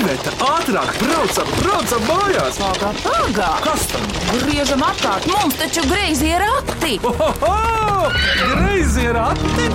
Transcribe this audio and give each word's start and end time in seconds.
Iveta, 0.00 0.30
ātrāk, 0.40 0.94
braucam, 0.96 1.48
braucam 1.60 2.04
mājās! 2.08 2.56
Pagā, 2.56 2.92
pagā! 3.02 3.48
Kas 3.66 3.82
tam? 3.90 4.06
Griežam 4.30 4.80
apkārt, 4.86 5.26
mums 5.28 5.58
taču 5.60 5.84
greizi 5.90 6.30
ir 6.30 6.40
rati! 6.40 6.94
Ohoho! 7.04 8.08
Greizi 8.54 9.04
ir 9.10 9.18
ati! 9.20 9.68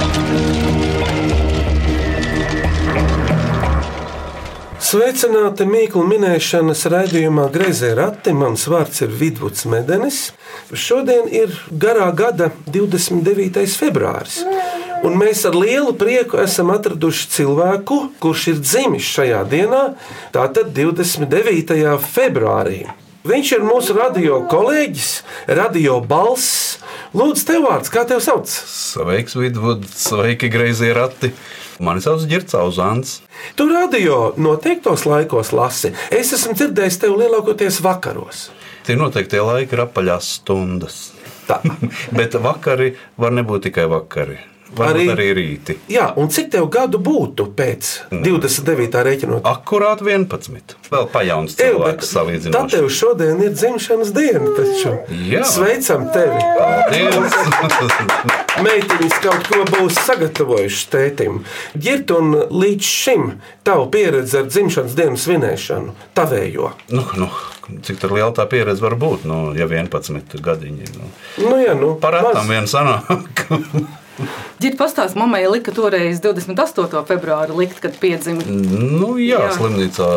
Sveicināti 4.85 5.65
Mīklu 5.69 6.01
minēšanas 6.09 6.81
raidījumā 6.93 7.45
Greizē 7.53 7.93
rati. 7.97 8.33
Mans 8.37 8.65
vārds 8.69 9.05
ir 9.05 9.13
Vidvuds 9.21 9.65
Medenis. 9.69 10.31
Šodien 10.73 11.29
ir 11.29 11.53
garā 11.69 12.09
gada 12.17 12.49
29. 12.65 13.65
februāris. 13.77 14.41
Un 15.05 15.19
mēs 15.21 15.43
ar 15.45 15.53
lielu 15.53 15.91
prieku 15.93 16.39
esam 16.41 16.71
atraduši 16.73 17.27
cilvēku, 17.29 17.97
kurš 18.23 18.45
ir 18.55 18.61
dzimis 18.63 19.05
šajā 19.05 19.43
dienā, 19.51 19.81
tātad 20.33 20.71
29. 20.73 21.75
februārī. 22.01 22.85
Viņš 23.25 23.51
ir 23.55 23.65
mūsu 23.65 23.93
radio 23.97 24.39
kolēģis, 24.49 25.09
radio 25.59 25.99
balss. 26.01 26.79
Lūdzu, 27.13 27.43
tev 27.45 27.67
vārds, 27.67 27.91
kā 27.93 28.03
tev 28.09 28.23
sauc? 28.25 28.49
Sveiks, 28.49 29.37
Vidvuds, 29.37 29.93
sveiki, 30.07 30.49
greizie 30.53 30.89
rati. 30.97 31.31
Mani 31.85 32.01
sauc 32.01 32.25
Girts 32.29 32.57
Uzāns. 32.57 33.19
Tu 33.57 33.67
radio 33.69 34.31
noteiktos 34.41 35.05
laikos 35.09 35.53
lasi. 35.53 35.93
Es 36.13 36.33
esmu 36.37 36.53
dzirdējis 36.57 36.99
tevi 37.03 37.21
lielākoties 37.25 37.81
vakaros. 37.85 38.47
Tie 38.85 38.97
noteikti 38.97 39.41
laiki 39.41 39.77
ir 39.77 39.85
apaļās 39.85 40.33
stundas. 40.39 40.99
Bet 42.17 42.41
vakari 42.41 42.93
var 43.21 43.37
nebūt 43.37 43.69
tikai 43.69 43.89
vakari. 43.91 44.54
Arī- 44.75 45.07
arī, 45.13 45.27
rīti. 45.37 45.75
Jā, 45.89 46.13
un 46.17 46.27
cik 46.29 46.49
tev 46.51 46.67
gadu 46.69 46.99
būtu 46.99 47.47
pēc 47.55 47.91
29. 48.11 49.03
rēķinot? 49.07 49.41
Akurāt 49.47 50.01
11. 50.01 50.75
Vēl 50.91 51.07
pajauns 51.13 51.55
cilvēks 51.55 52.05
Tā 52.05 52.11
salīdzinoši. 52.19 52.71
tev 52.75 52.89
šodien 52.89 53.41
ir 53.43 53.51
dzimšanas 53.55 54.11
diena. 54.13 54.51
Taču. 54.55 54.97
Jā. 55.29 55.43
Sveicam 55.43 56.09
tevi! 56.13 56.41
Paldies! 56.59 57.33
Meitiņas 58.65 59.17
kaut 59.23 59.47
ko 59.51 59.63
būs 59.67 59.97
sagatavojušas 60.05 60.85
tētim. 60.93 61.41
Girt 61.75 62.11
un 62.15 62.31
līdz 62.51 62.81
šim 62.87 63.25
tavu 63.67 63.89
pieredzi 63.91 64.37
ar 64.39 64.45
dzimšanas 64.47 64.95
dienu 64.95 65.17
svinēšanu, 65.19 65.91
tavējo. 66.15 66.71
nu, 66.95 67.03
nu, 67.19 67.27
cik 67.83 67.99
tur 67.99 68.13
liela 68.15 68.31
tā 68.31 68.45
pieredze 68.47 68.79
var 68.85 68.95
būt? 68.95 69.25
Nu, 69.27 69.51
ja 69.57 69.67
11 69.67 70.39
gadiņi. 70.45 70.87
Nu. 70.95 71.11
Nu, 71.49 71.57
jā, 71.59 71.75
nu, 71.75 71.95
Parātam 71.99 72.45
maz. 72.45 72.49
vien 72.49 72.63
sanāk. 72.69 73.45
Ģirbs 74.63 74.79
pastāstījis, 74.79 75.17
mammai 75.19 75.43
lika 75.49 75.73
toreiz 75.75 76.21
28. 76.23 77.01
februāra 77.09 77.55
likt, 77.55 77.81
kad 77.83 77.97
piedzima. 77.99 78.45
Nu, 78.47 79.15
jā, 79.19 79.41
jā, 79.43 79.51
slimnīcā 79.57 80.07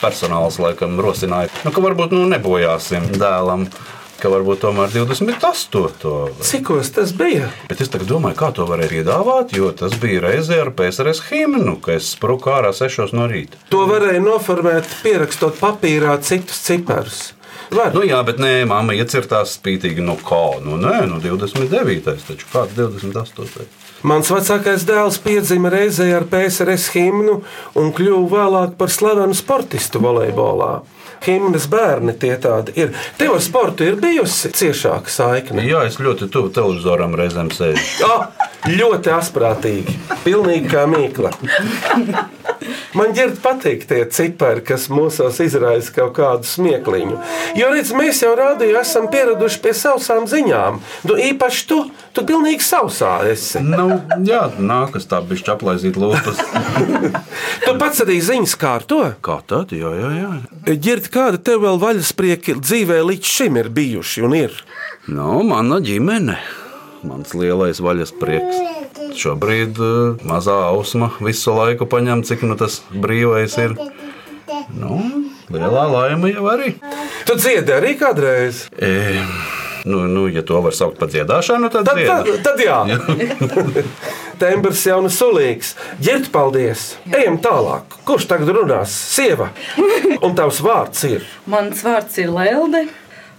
personāls 0.00 0.60
laikam 0.62 0.96
rosināja, 1.02 1.52
nu, 1.66 1.74
ka 1.74 1.84
varbūt 1.84 2.16
nu, 2.16 2.24
nebojāsim 2.32 3.10
dēlam, 3.20 3.66
ka 4.22 4.32
varbūt 4.32 4.62
tomēr 4.64 4.92
28. 4.94 6.40
Cikos 6.48 6.92
tas 6.96 7.12
bija? 7.16 7.50
Bet 7.68 7.84
es 7.84 7.92
tagad 7.92 8.08
domāju, 8.10 8.38
kā 8.40 8.50
to 8.56 8.66
varēja 8.68 9.02
iedāvāt, 9.02 9.52
jo 9.56 9.70
tas 9.76 9.96
bija 10.00 10.24
reizē 10.24 10.62
ar 10.64 10.72
PSRS 10.76 11.26
himnu, 11.28 11.76
ka 11.84 11.98
es 11.98 12.14
spruku 12.16 12.54
ārā 12.56 12.72
6 12.76 13.12
no 13.16 13.28
rīta. 13.30 13.60
To 13.74 13.84
varēja 13.90 14.24
noformēt, 14.24 14.88
pierakstot 15.04 15.60
papīrā 15.60 16.16
citus 16.24 16.64
ciparus. 16.64 17.26
Var. 17.70 17.94
Nu, 17.96 18.04
jā, 18.06 18.20
bet 18.26 18.40
nē, 18.42 18.52
mamma 18.68 18.96
iecirtās 18.96 19.56
spītīgi, 19.58 20.04
nu 20.04 20.18
kā, 20.20 20.60
nu 20.64 20.78
nē, 20.80 21.06
nu 21.10 21.20
29. 21.22 22.14
taču 22.26 22.52
kāds 22.52 22.76
28. 22.78 23.66
Mans 24.06 24.28
vecākais 24.30 24.84
dēls 24.86 25.16
piedzima 25.24 25.70
reizē 25.72 26.10
ar 26.18 26.26
PSRS 26.30 26.90
himnu 26.94 27.40
un 27.80 27.88
kļuva 27.96 28.28
vēlāk 28.34 28.76
par 28.78 28.92
slavenu 28.92 29.34
sportistu 29.34 30.02
volejbolā. 30.04 30.74
Himnas 31.24 31.64
bērni 31.72 32.12
tie 32.20 32.34
tādi 32.38 32.74
ir. 32.76 32.92
Tev 33.18 33.38
ar 33.38 33.42
sportu 33.42 33.86
ir 33.88 33.96
bijusi 34.00 34.52
ciešāka 34.54 35.10
saikne. 35.10 35.64
Jā, 35.66 35.86
es 35.88 35.96
ļoti 35.98 36.28
tuvu 36.30 36.52
televizoram 36.54 37.16
reizēm 37.18 37.50
sēžu. 37.56 38.04
Oh, 38.06 38.28
ļoti 38.68 39.14
asprātīgi. 39.16 39.96
Pilnīgi 40.26 40.70
kā 40.70 40.84
mīkla. 40.90 41.32
Man 42.96 43.12
ģērbt 43.16 43.42
patīk 43.44 43.84
tie 43.88 44.00
cipari, 44.08 44.62
kas 44.64 44.86
mūsos 44.92 45.36
izraisa 45.44 45.92
kaut 45.92 46.14
kādu 46.16 46.48
smiekliņu. 46.48 47.18
Jo, 47.58 47.68
redz, 47.74 47.92
mēs 47.96 48.22
jau 48.24 48.32
rādījām, 48.38 48.80
esam 48.80 49.08
pieraduši 49.12 49.60
pie 49.64 49.74
sausām 49.76 50.24
ziņām. 50.30 50.78
Nu, 51.08 51.18
īpaši 51.20 51.66
tu, 51.68 51.82
tu 52.16 52.24
pilnīgi 52.28 52.64
sausā 52.64 53.18
esi. 53.28 53.60
Nu, 53.60 54.00
jā, 54.24 54.46
nākas 54.56 55.08
tā 55.10 55.20
bišķi 55.24 55.52
aplaizīt 55.56 56.00
lūpas. 56.00 56.40
Tu 57.66 57.72
pats 57.80 58.00
arī 58.04 58.16
ziņas 58.22 58.54
kārto. 58.60 59.00
Kā 59.24 59.38
tad? 59.48 59.72
Jā, 59.74 59.90
jā, 59.98 60.10
jā. 60.14 60.30
Ģērbt, 60.86 61.08
kāda 61.12 61.40
tev 61.42 61.64
vēl 61.64 61.80
vaļasprieki 61.82 62.58
dzīvē 62.60 63.00
līdz 63.08 63.32
šim 63.36 63.58
ir 63.60 63.70
bijuši 63.74 64.24
un 64.26 64.36
ir? 64.38 64.54
Nu, 65.10 65.40
mana 65.46 65.80
ģimene, 65.82 66.38
mans 67.06 67.34
lielais 67.34 67.82
vaļas 67.82 68.14
prieks. 68.20 68.85
Šobrīd 69.16 69.78
uh, 69.80 70.24
mazā 70.28 70.56
ausma 70.68 71.10
visu 71.24 71.54
laiku 71.56 71.88
paņem, 71.88 72.24
cik 72.28 72.44
nu 72.44 72.56
tas 72.60 72.82
brīvais 72.92 73.56
ir. 73.62 73.76
Nu, 74.76 74.98
lielā 75.52 75.84
laime 75.90 76.32
jau 76.34 76.48
arī. 76.52 76.74
Tu 77.26 77.36
dziedi 77.40 77.72
arī 77.74 77.94
kādreiz. 77.98 78.66
E, 78.76 79.22
nu, 79.88 80.04
nu, 80.10 80.26
ja 80.32 80.44
to 80.46 80.60
var 80.64 80.76
saukt 80.76 81.00
par 81.00 81.10
dziedāšanu, 81.12 81.70
tad, 81.72 81.88
Tad, 81.88 82.02
tad, 82.06 82.30
tad 82.44 82.62
jā. 82.62 82.78
Tembrs 84.42 84.84
jau 84.84 85.00
ir 85.06 85.12
sulīgs. 85.14 85.72
Ģērbt, 86.02 86.28
paldies. 86.34 86.84
Ejam 87.08 87.40
tālāk. 87.40 87.96
Kurš 88.08 88.28
tagad 88.28 88.52
runās? 88.52 88.92
Sieva. 89.16 89.48
Un 90.20 90.36
tavs 90.36 90.60
vārds 90.64 91.06
ir. 91.08 91.24
Mans 91.48 91.80
vārds 91.86 92.20
ir 92.20 92.32
Lelde. 92.34 92.84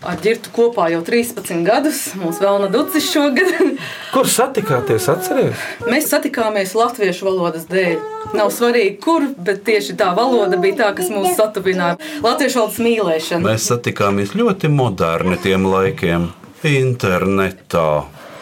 Ar 0.06 0.20
ģirtu 0.22 0.52
kopā 0.54 0.92
jau 0.94 1.00
13 1.02 1.64
gadus. 1.66 2.02
Mums 2.22 2.38
vēl 2.42 2.60
nav 2.62 2.74
ducis 2.74 3.08
šogad. 3.10 3.50
Kur 4.14 4.30
satikāties? 4.30 5.08
Atcerieties, 5.10 5.64
Mēs 5.90 6.10
satikāmies 6.12 6.76
latviešu 6.78 7.26
valodas 7.26 7.66
dēļ. 7.72 7.98
Nav 8.38 8.52
svarīgi, 8.54 8.98
kur, 9.02 9.26
bet 9.42 9.64
tieši 9.66 9.96
tā 9.98 10.12
valoda 10.18 10.60
bija 10.62 10.84
tā, 10.84 10.92
kas 11.00 11.10
mūs 11.14 11.34
satuvināja. 11.40 11.98
Latviešu 12.22 12.62
valodas 12.62 12.82
mīlēšana. 12.84 13.46
Mēs 13.48 13.70
satikāmies 13.72 14.36
ļoti 14.38 14.70
moderni 14.70 15.40
tiem 15.42 15.66
laikiem. 15.66 16.30
Internetā. 16.68 17.90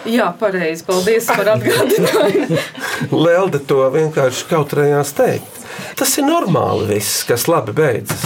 Jā, 0.05 0.29
pareizi. 0.39 0.83
Paldies 0.85 1.29
par 1.31 1.55
atgādinājumu. 1.55 2.59
Lelde 3.25 3.63
to 3.63 3.79
vienkārši 3.95 4.49
kautrējās 4.51 5.15
teikt. 5.17 5.64
Tas 5.95 6.11
ir 6.19 6.25
normāli, 6.27 6.87
viss, 6.95 7.23
kas 7.27 7.47
labi 7.51 7.71
beidzas? 7.75 8.25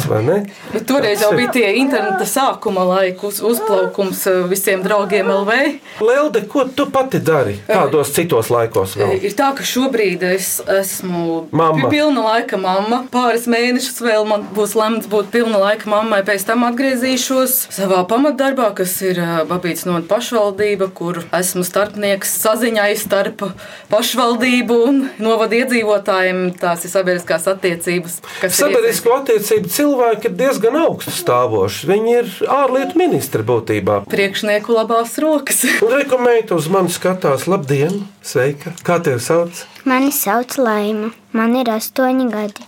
Bet 0.74 0.86
toreiz 0.90 1.22
jau 1.22 1.32
bija 1.38 1.52
tie 1.54 1.68
interneta 1.80 2.26
sākuma 2.30 2.84
laikus, 2.88 3.42
uzplaukums 3.46 4.24
eh, 4.30 4.40
visiem 4.50 4.82
draugiem 4.86 5.30
LV. 5.30 5.58
Lelde, 6.06 6.42
ko 6.50 6.66
tu 6.76 6.88
pati 6.92 7.20
dari? 7.24 7.58
Kādos 7.68 8.14
citos 8.16 8.50
laikos 8.54 8.96
vēl? 9.00 9.18
Ir 9.26 9.36
tā, 9.38 9.52
ka 9.58 9.66
šobrīd 9.66 10.24
es 10.32 10.56
esmu 10.66 11.46
Mamma. 11.52 11.90
pilna 11.92 12.26
laika 12.26 12.58
mamma. 12.62 13.04
Pāris 13.14 13.46
mēnešus 13.52 14.02
vēl 14.06 14.26
man 14.30 14.48
būs 14.56 14.76
lemts 14.80 15.10
būt 15.12 15.30
pilna 15.34 15.62
laika 15.62 15.90
mammai. 15.92 16.22
Pēc 16.28 16.46
tam 16.50 16.66
atgriezīšos 16.70 17.58
savā 17.76 18.02
pamatdarbā, 18.10 18.72
kas 18.78 18.96
ir 19.06 19.22
ā, 19.22 19.30
Babītas 19.50 19.86
no 19.90 20.00
pašvaldība, 20.10 20.90
kur 20.96 21.22
esmu 21.36 21.64
starpnieks 21.68 22.34
saziņai 22.44 22.92
starp 23.00 23.46
pašvaldību 23.94 24.80
un 24.90 25.00
novadu 25.22 25.60
iedzīvotājiem. 25.62 26.42
Tās 26.60 26.86
ir 26.86 26.94
sabiedriskās 26.94 27.39
attiecības. 27.48 28.20
kas 28.42 28.52
ir 28.52 28.58
Sabiedrisko 28.58 29.14
attiecību 29.20 29.72
cilvēki 29.76 30.30
ir 30.30 30.36
diezgan 30.40 30.80
augstu 30.82 31.14
stāvoši. 31.16 31.88
Viņi 31.90 32.16
ir 32.18 32.32
ārlietu 32.60 33.00
ministri 33.00 33.46
būtībā. 33.48 34.02
Priekšnieku 34.12 34.76
labās 34.76 35.16
rokas. 35.24 35.64
Un 35.86 35.96
rekomendēt 35.96 36.52
uz 36.56 36.68
mani 36.74 36.92
skatās, 36.92 37.48
labdien, 37.48 38.04
sveika. 38.26 38.74
Kā 38.84 39.00
tevi 39.04 39.22
sauc? 39.24 39.64
Mani 39.90 40.12
sauc 40.16 40.58
Laima. 40.60 41.14
Man 41.32 41.56
ir 41.56 41.70
astoņi 41.72 42.28
gadi. 42.34 42.66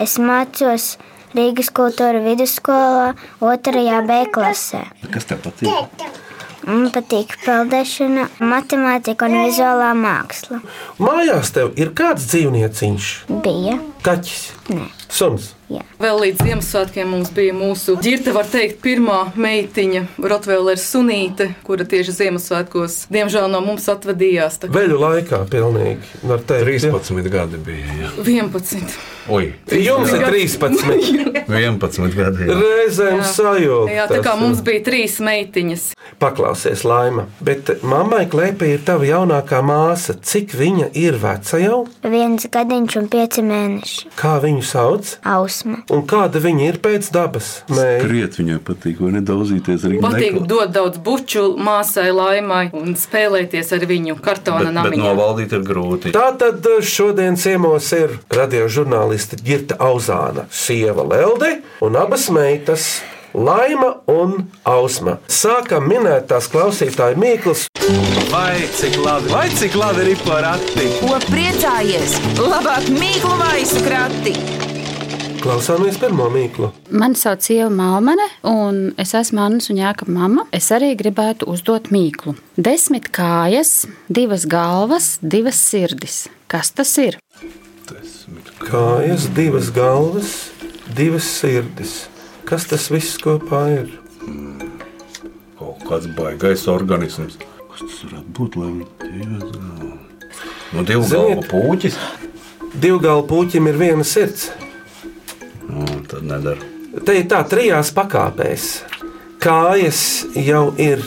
Es 0.00 0.18
mācos 0.18 0.96
Rīgas 1.30 1.68
kultūra 1.70 2.18
vidusskolā, 2.24 3.12
2. 3.38 3.84
B 4.08 4.24
klasē. 4.34 4.82
Kas 5.14 5.28
tev 5.30 5.44
patīk? 5.44 5.70
Man 6.66 6.90
patīk 6.92 7.36
peldēšana, 7.44 8.26
matemātika 8.40 9.28
un 9.30 9.38
vizuālā 9.46 9.92
māksla. 9.96 10.60
Mājās 11.00 11.52
tev 11.56 11.72
ir 11.80 11.92
kāds 11.96 12.26
dzīvnieciņš, 12.30 13.08
Bija. 13.44 13.78
kaķis, 14.04 14.42
Nē. 14.68 14.90
suns. 15.08 15.54
Vēl 16.00 16.16
līdz 16.24 16.40
Ziemassvētkiem 16.46 17.10
mums 17.12 17.30
bija 17.36 17.52
mūsu 17.54 17.94
ģirta, 18.02 18.32
var 18.34 18.48
teikt, 18.50 18.80
pirmā 18.82 19.18
meitiņa, 19.38 20.02
Rotvēlers 20.18 20.86
Sunīte, 20.90 21.50
kura 21.66 21.84
tieši 21.88 22.14
Ziemassvētkos, 22.16 22.96
diemžēl, 23.12 23.46
no 23.52 23.60
mums 23.64 23.86
atvadījās. 23.92 24.58
Tā 24.62 24.70
kā 24.70 24.78
Veļu 24.78 24.98
laikā 25.02 25.42
pilnīgi 25.52 26.24
var 26.26 26.42
teikt. 26.48 26.84
ja? 26.84 26.92
13 26.96 27.30
gadi 27.30 27.60
bija. 27.66 27.96
Jā. 28.00 28.10
11. 28.24 28.96
Ui, 29.30 29.52
Jums 29.70 30.10
ir 30.16 30.24
13. 30.26 31.44
11 31.46 32.14
gadi. 32.20 32.48
jā. 32.48 32.56
Reizēm 32.60 33.20
sajūta. 33.22 33.92
Jā, 33.94 34.08
tā 34.10 34.22
kā 34.24 34.34
mums 34.40 34.64
bija 34.66 34.82
trīs 34.88 35.20
meitiņas. 35.22 35.90
Paklausies, 36.20 36.82
Laima, 36.84 37.26
bet 37.44 37.70
mammai 37.86 38.24
klēpī 38.28 38.74
ir 38.74 38.82
tava 38.84 39.06
jaunākā 39.08 39.60
māsa. 39.64 40.16
Cik 40.20 40.52
viņa 40.58 40.90
ir 40.98 41.16
veca 41.22 41.60
jau? 41.62 41.78
Viens 42.02 42.48
gadiņš 42.52 42.96
un 43.00 43.06
pieci 43.12 43.44
mēneši. 43.46 44.10
Kā 44.18 44.34
viņu 44.42 44.64
sauc? 44.66 45.14
Ausma. 45.60 45.82
Un 45.92 46.04
kāda 46.08 46.40
viņa 46.40 46.66
ir 46.68 46.78
pēc 46.82 47.10
dabas? 47.12 47.62
Nē, 47.68 48.00
Kriet 48.04 48.38
viņai 48.38 48.58
patīk, 48.64 49.00
vai 49.00 49.12
nedauzīties 49.18 49.84
arī 49.86 50.00
Patīk 50.00 50.40
dot 50.48 50.72
daudz 50.72 50.98
buču 51.04 51.56
māsai, 51.60 52.10
laimai 52.14 52.70
un 52.76 52.94
spēlēties 52.96 53.72
ar 53.76 53.86
viņu 53.90 54.18
kartona 54.24 54.72
namiņā. 54.72 55.04
novaldīt 55.04 55.52
ir 55.52 55.64
grūti. 55.66 56.14
Tā 56.16 56.30
tad 56.38 56.64
šodien 56.82 57.36
ciemos 57.36 57.92
ir 57.92 58.18
radiožurnāliste 58.30 59.40
Girta 59.44 59.76
Auzāna, 59.80 60.46
sieva 60.50 61.04
Lelde 61.04 61.60
un 61.80 61.96
abas 61.96 62.30
meitas. 62.30 63.00
Laima 63.30 63.92
un 64.10 64.48
Ausma. 64.66 65.20
Sākam 65.30 65.84
minēt 65.86 66.26
tās 66.32 66.48
klausītāju 66.50 67.14
mīklas. 67.14 67.68
Vai 68.32 68.58
cik 68.74 68.98
labi, 68.98 69.30
vai 69.30 69.44
cik 69.54 69.76
labi 69.78 70.08
ir 70.10 70.24
porakti? 70.26 70.88
Ko 70.98 71.14
priecājies? 71.28 72.18
Labāk 72.42 72.90
mīklu 72.90 73.38
maisu 73.38 73.84
krati! 73.86 74.34
Klausāmies 75.40 75.96
pirmo 75.96 76.26
mīklu. 76.32 76.68
Mani 76.92 77.16
sauc 77.16 77.46
Ieva 77.54 77.70
Malmane, 77.72 78.26
un 78.46 78.80
es 79.00 79.14
esmu 79.16 79.40
Annas 79.40 79.70
un 79.72 79.78
Jāka 79.80 80.04
mama. 80.12 80.44
Es 80.52 80.68
arī 80.74 80.90
gribētu 81.00 81.48
uzdot 81.48 81.88
mīklu. 81.94 82.34
Desmit 82.60 83.08
kājas, 83.16 83.86
divas 84.12 84.44
galvas, 84.50 85.14
divas 85.22 85.56
sirdis. 85.70 86.26
Kas 86.50 86.72
tas 86.76 86.92
ir? 87.00 87.16
Kājas, 88.60 89.30
divas 89.34 89.70
galvas, 89.74 90.34
divas 90.96 91.24
sirdis. 91.40 91.96
Kas 92.44 92.68
tas 92.68 92.90
viss 92.92 93.16
kopā 93.22 93.62
ir? 93.78 93.90
Kaut 95.60 95.80
kāds 95.88 96.10
baigais 96.20 96.66
organisms. 96.68 97.38
Kas 97.70 97.86
tas 97.86 98.00
varētu 98.04 98.34
būt? 98.36 98.60
Lai 98.60 98.72
Nu, 100.70 100.84
divu 100.86 101.02
Ziniet- 101.02 101.10
galvu 101.16 101.42
puķis. 101.50 101.96
Divu 102.78 103.00
galu 103.02 103.24
puķim 103.26 103.66
ir 103.72 103.74
viena 103.80 104.04
sirds. 104.06 104.50
Tad 106.20 106.28
nedara. 106.28 106.60
Te 107.06 107.14
ir 107.16 107.24
tā 107.30 107.38
trijās 107.48 107.88
pakāpēs. 107.96 108.64
Kājas 109.40 110.00
jau 110.36 110.66
ir 110.76 111.00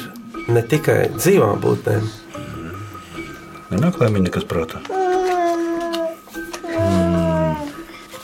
ne 0.49 0.63
tikai 0.65 1.11
dzīvām 1.13 1.59
būtnēm, 1.61 2.07
Nenāk, 3.73 3.95
lai 4.01 4.07
viņa 4.13 4.29
kas 4.33 4.43
prātā. 4.45 4.81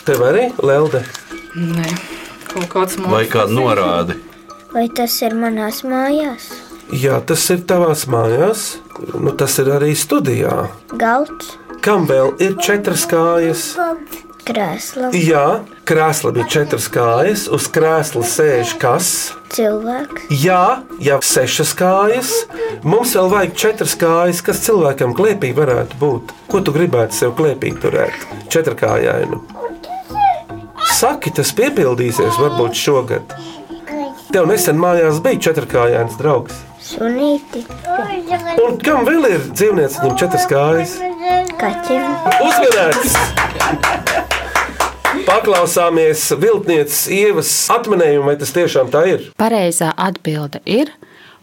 tev 0.06 0.24
arī 0.26 0.48
Lelde. 0.66 1.04
Nē, 1.58 1.86
kaut 2.50 2.66
kāds 2.74 2.98
Vai 2.98 3.06
mākslinieks. 3.26 3.32
kāda 3.34 3.54
norāde? 3.54 4.18
Vai 4.74 4.88
tas 4.90 5.22
ir 5.22 5.34
manās 5.38 5.84
mājās? 5.86 6.50
Jā, 6.94 7.20
tas 7.26 7.46
ir 7.54 7.62
tavās 7.70 8.06
mājās, 8.10 8.78
nu, 9.14 9.32
tas 9.38 9.58
ir 9.62 9.70
arī 9.78 9.94
studijā. 9.98 10.70
Galds, 10.98 11.56
Kam 11.82 12.06
vēl 12.10 12.34
ir 12.44 12.58
četras 12.60 13.06
kājas? 13.08 13.78
Krēsla, 14.50 15.10
Jā, 15.16 15.44
krēslam 15.88 16.40
ir 16.42 16.48
četras 16.52 16.88
kājas, 16.92 17.46
uz 17.54 17.68
krēsla 17.74 18.24
sēž 18.26 18.74
kas? 18.82 19.10
cilvēks, 19.54 20.26
Jā, 20.44 20.82
jau 21.02 21.20
sešas 21.26 21.72
kājas. 21.78 22.34
Mums 22.86 23.16
vēl 23.18 23.30
vajag 23.34 23.56
četras 23.58 23.96
kājas, 23.98 24.42
kas 24.46 24.62
cilvēkam 24.66 25.16
klēpī 25.18 25.54
varētu 25.58 25.98
būt. 26.02 26.34
Ko 26.52 26.62
tu 26.62 26.74
gribētu 26.76 27.18
sev 27.18 27.34
klēpī 27.40 27.72
turēt? 27.82 28.14
Četrkājainu. 28.54 29.42
Saki, 31.00 31.32
tas 31.36 31.52
piepildīsies 31.56 32.38
varbūt 32.42 32.76
šogad. 32.78 33.34
Tev 34.34 34.46
nesen 34.50 34.78
mājās 34.78 35.18
bija 35.26 35.40
četrkājains 35.50 36.18
draugs. 36.20 36.58
sunīti, 36.86 37.64
Un 38.66 38.78
kam 38.84 39.06
vēl 39.06 39.26
ir 39.30 39.42
dzīvnieks, 39.54 40.00
viņam 40.04 40.18
četras 40.22 40.46
kājas? 40.50 40.96
kaķim, 41.60 42.06
Uzmanīts! 42.46 44.09
Paklausāmies 45.30 46.24
viltnieces 46.42 47.04
ievas 47.14 47.52
atminējumu, 47.70 48.26
vai 48.32 48.34
tas 48.42 48.50
tiešām 48.56 48.90
tā 48.90 49.04
ir. 49.12 49.28
Pareizā 49.38 49.92
atbilde 49.94 50.64
ir. 50.66 50.90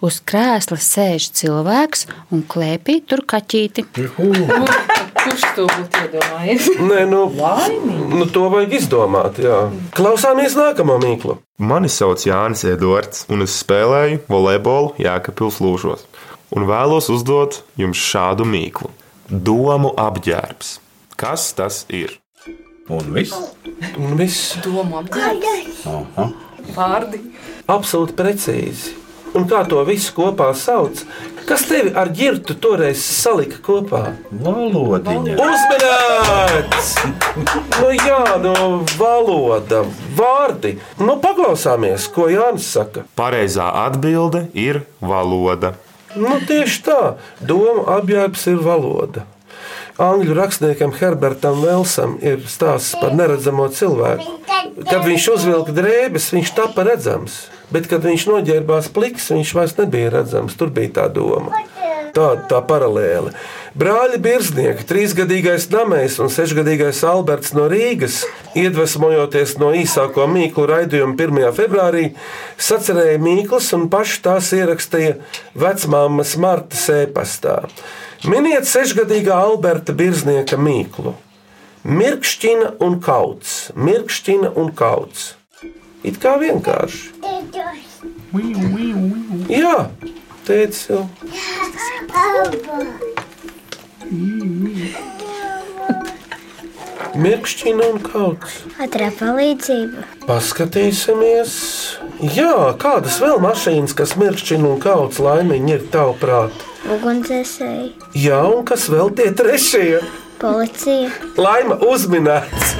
Uz 0.04 0.18
krēsla 0.26 0.76
sēž 0.82 1.30
cilvēks 1.38 2.02
un 2.34 2.42
klēpī 2.50 2.98
tur 3.06 3.22
kaķīti. 3.30 3.86
Kurš 3.94 5.46
to 5.56 5.68
būtu 5.70 6.02
iedomājies? 6.02 6.66
Nē, 6.82 7.06
nu, 7.08 7.22
nu, 8.10 8.26
to 8.34 8.44
vajag 8.52 8.76
izdomāt. 8.80 9.40
Jā. 9.42 9.62
Klausāmies 9.96 10.58
nākamo 10.58 10.98
mīklu. 11.02 11.38
Mani 11.62 11.88
sauc 11.90 12.26
Jānis 12.26 12.66
Edvards, 12.68 13.24
un 13.32 13.46
es 13.46 13.56
spēlēju 13.62 14.24
volejbolu 14.28 14.92
Jēkabpils 15.00 15.62
lūžos. 15.62 16.04
Un 16.54 16.66
vēlos 16.68 17.08
uzdot 17.14 17.62
jums 17.78 18.02
šādu 18.02 18.46
mīklu. 18.50 18.90
Domu 19.30 19.94
apģērbs. 19.94 20.76
Kas 21.16 21.50
tas 21.56 21.84
ir? 21.88 22.18
Un 22.88 23.08
viss. 23.14 23.34
Un 23.98 24.14
viss 24.18 24.56
Domā, 24.62 25.02
Aha. 25.10 26.28
vārdi. 26.76 27.20
absolūti 27.66 28.14
precīzi. 28.14 28.94
Un 29.36 29.44
kā 29.50 29.64
to 29.68 29.82
visu 29.84 30.14
kopā 30.16 30.52
sauc? 30.56 31.02
Kas 31.46 31.66
tevi 31.68 31.90
ar 31.98 32.08
ģirtu 32.14 32.54
toreiz 32.62 33.02
salika 33.04 33.58
kopā? 33.62 34.14
Valodiņa. 34.30 35.34
Uzmanīts! 35.36 36.94
Nu, 37.76 37.90
jā, 37.92 38.22
nu, 38.40 38.54
valoda, 38.96 39.82
vārdi. 40.16 40.76
Nu, 41.02 41.18
paklausāmies, 41.22 42.08
ko 42.14 42.30
Jānis 42.32 42.70
saka. 42.78 43.04
Pareizā 43.18 43.68
atbilde 43.84 44.46
ir 44.54 44.84
valoda. 45.02 45.74
Nu, 46.16 46.38
tieši 46.48 46.82
tā, 46.86 47.00
doma 47.44 47.98
apģērbs 47.98 48.46
ir 48.54 48.62
valoda. 48.64 49.26
Angļu 49.96 50.34
rakstniekam 50.36 50.90
Herbertam 50.92 51.62
Velsam 51.64 52.18
ir 52.20 52.42
stāsts 52.52 52.98
par 53.00 53.14
neredzamo 53.16 53.70
cilvēku. 53.72 54.34
Kad 54.84 55.06
viņš 55.06 55.28
uzvilka 55.32 55.72
drēbes, 55.72 56.26
viņš 56.36 56.52
tapa 56.58 56.84
redzams, 56.84 57.46
bet 57.72 57.88
kad 57.88 58.04
viņš 58.04 58.26
noģērbās 58.28 58.90
pliks, 58.92 59.30
viņš 59.32 59.54
vairs 59.56 59.76
nebija 59.78 60.12
redzams. 60.18 60.58
Tur 60.60 60.68
bija 60.76 60.92
tā 60.98 61.06
doma. 61.08 61.64
Tāda 62.12 62.44
tā 62.48 62.60
paralēle. 62.68 63.32
Brāļi 63.76 64.20
Birznieki, 64.24 64.84
trīsgadīgais 64.88 65.70
Namējs 65.72 66.20
un 66.24 66.30
sešgadīgais 66.32 67.02
Alberts 67.08 67.52
no 67.56 67.66
Rīgas, 67.72 68.22
iedvesmojoties 68.56 69.56
no 69.60 69.72
īsāko 69.76 70.28
mīklu 70.32 70.64
raidījuma 70.68 71.16
1. 71.16 71.52
februārī, 71.56 72.10
sacerēja 72.56 73.20
mīklas 73.20 73.72
un 73.76 73.88
paši 73.92 74.24
tās 74.28 74.52
ierakstīja 74.56 75.18
vecmāmas 75.56 76.36
Marta 76.40 76.80
sēpastā. 76.80 77.62
Miniet 78.24 78.64
sešgadīgā 78.64 79.36
Alberta 79.36 79.92
Birznieka 79.92 80.56
mīklu. 80.56 81.12
Mirkšķina 81.86 82.72
un 82.82 82.96
kauts, 83.04 83.70
mirkšķina 83.76 84.54
un 84.56 84.72
kauts. 84.74 85.34
It 86.06 86.16
kā 86.22 86.36
vienkārši. 86.40 87.12
Jā, 89.52 89.76
teicis 90.48 90.88
jau. 90.90 91.04
Mirkšķina 97.16 97.92
un 97.92 98.02
kauts. 98.02 98.62
ātrā 98.82 99.12
palīdzība, 99.20 100.08
Paskatīsimies, 100.26 101.54
Jā, 102.16 102.72
kādas 102.80 103.18
vēl 103.20 103.36
mašīnas, 103.44 103.92
kas 103.92 104.14
mirkšķina 104.16 104.70
un 104.70 104.78
kauts 104.80 105.18
laimiņi 105.20 105.74
ir 105.74 105.82
tavuprāt? 105.92 106.62
Ugunsdzēsēji, 106.94 107.90
Jā, 108.22 108.40
un 108.52 108.64
kas 108.68 108.88
vēl 108.92 109.10
tie 109.18 109.30
trešie? 109.36 110.00
policija, 110.40 111.10
Laima 111.40 111.78
uzminēts. 111.88 112.74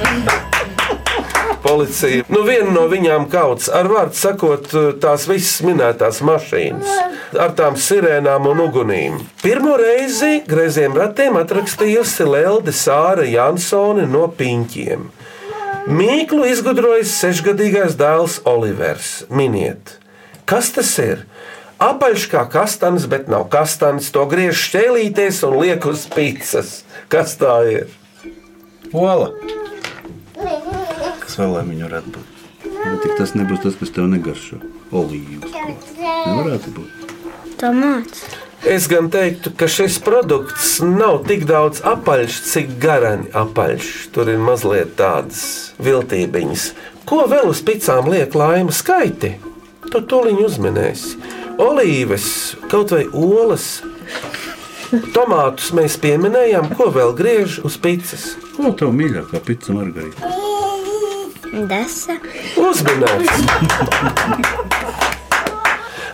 Policija. 1.63 2.23
Nu, 2.29 2.43
viena 2.47 2.69
no 2.71 2.83
viņām 2.87 3.25
kauts, 3.31 3.67
ar 3.73 3.89
vārdu 3.91 4.15
sakot, 4.15 4.69
tās 5.01 5.25
visas 5.27 5.63
minētās 5.65 6.21
mašīnas 6.23 6.91
ar 7.41 7.51
tām 7.57 7.75
sirēnām 7.81 8.45
un 8.47 8.61
ugunīm. 8.67 9.17
Pirmo 9.41 9.73
reizi 9.81 10.43
greiziem 10.47 10.95
ratiem 10.95 11.35
atrakstījusi 11.41 12.27
Lelde 12.29 12.71
Sāra 12.71 13.25
Jansone 13.27 14.05
no 14.07 14.27
Piņķiem. 14.37 15.09
Mīklu 15.87 16.45
izgudrojis 16.53 17.11
sešgadīgais 17.19 17.97
dēls 17.99 18.41
Olivers. 18.47 19.25
Miniet, 19.31 19.97
kas 20.47 20.71
tas 20.75 20.93
ir? 21.03 21.25
Apaļš 21.77 22.25
kā 22.31 22.41
kastanis, 22.49 23.05
bet 23.09 23.27
nav 23.29 23.47
kastanis. 23.53 24.09
To 24.15 24.25
griež 24.29 24.57
šķēlīties 24.57 25.43
un 25.45 25.59
liek 25.61 25.85
uz 25.85 26.07
pīcis. 26.09 26.81
Kas 27.11 27.35
tā 27.37 27.59
ir? 27.69 27.91
Ola. 28.93 29.29
Kas 31.21 31.37
vēl 31.37 31.53
lai 31.53 31.63
viņa 31.67 31.85
varētu 31.89 32.15
būt? 32.15 32.33
Bet 32.77 32.97
tik 33.03 33.13
tas 33.19 33.35
nebūs 33.37 33.61
tas, 33.61 33.77
kas 33.77 33.93
tev 33.93 34.09
negaršo. 34.09 34.57
Olīvas. 34.95 35.53
Nevarētu 35.53 36.73
būt. 36.79 37.07
tomāts, 37.61 38.25
Es 38.65 38.87
gan 38.89 39.05
teiktu, 39.13 39.51
ka 39.53 39.67
šis 39.69 39.99
produkts 40.01 40.79
nav 40.81 41.21
tik 41.29 41.45
daudz 41.45 41.83
apaļš, 41.85 42.39
cik 42.49 42.71
garani 42.81 43.29
apaļš. 43.37 43.89
Tur 44.15 44.31
ir 44.33 44.41
mazliet 44.41 44.95
tādas 44.97 45.75
viltībiņas. 45.77 46.63
Ko 47.07 47.21
vēl 47.29 47.51
uz 47.53 47.61
picām 47.61 48.09
liek 48.09 48.33
laima 48.35 48.73
skaiti? 48.73 49.35
Tu 49.87 50.01
tuliņi 50.01 50.43
uzminēsi. 50.49 51.13
Olīves, 51.57 52.55
kaut 52.69 52.91
vai 52.93 53.05
olas. 53.17 53.79
Tomātus 55.15 55.71
mēs 55.75 55.97
pieminējām, 55.99 56.69
ko 56.77 56.91
vēl 56.93 57.15
griež 57.17 57.57
uz 57.67 57.75
pīcis. 57.81 58.29
Ko 58.55 58.71
tev 58.77 58.93
mīļākā 58.95 59.41
pizza 59.43 59.73
margarita? 59.75 60.29
Desa. 61.67 62.19
Uzminēts! 62.61 63.43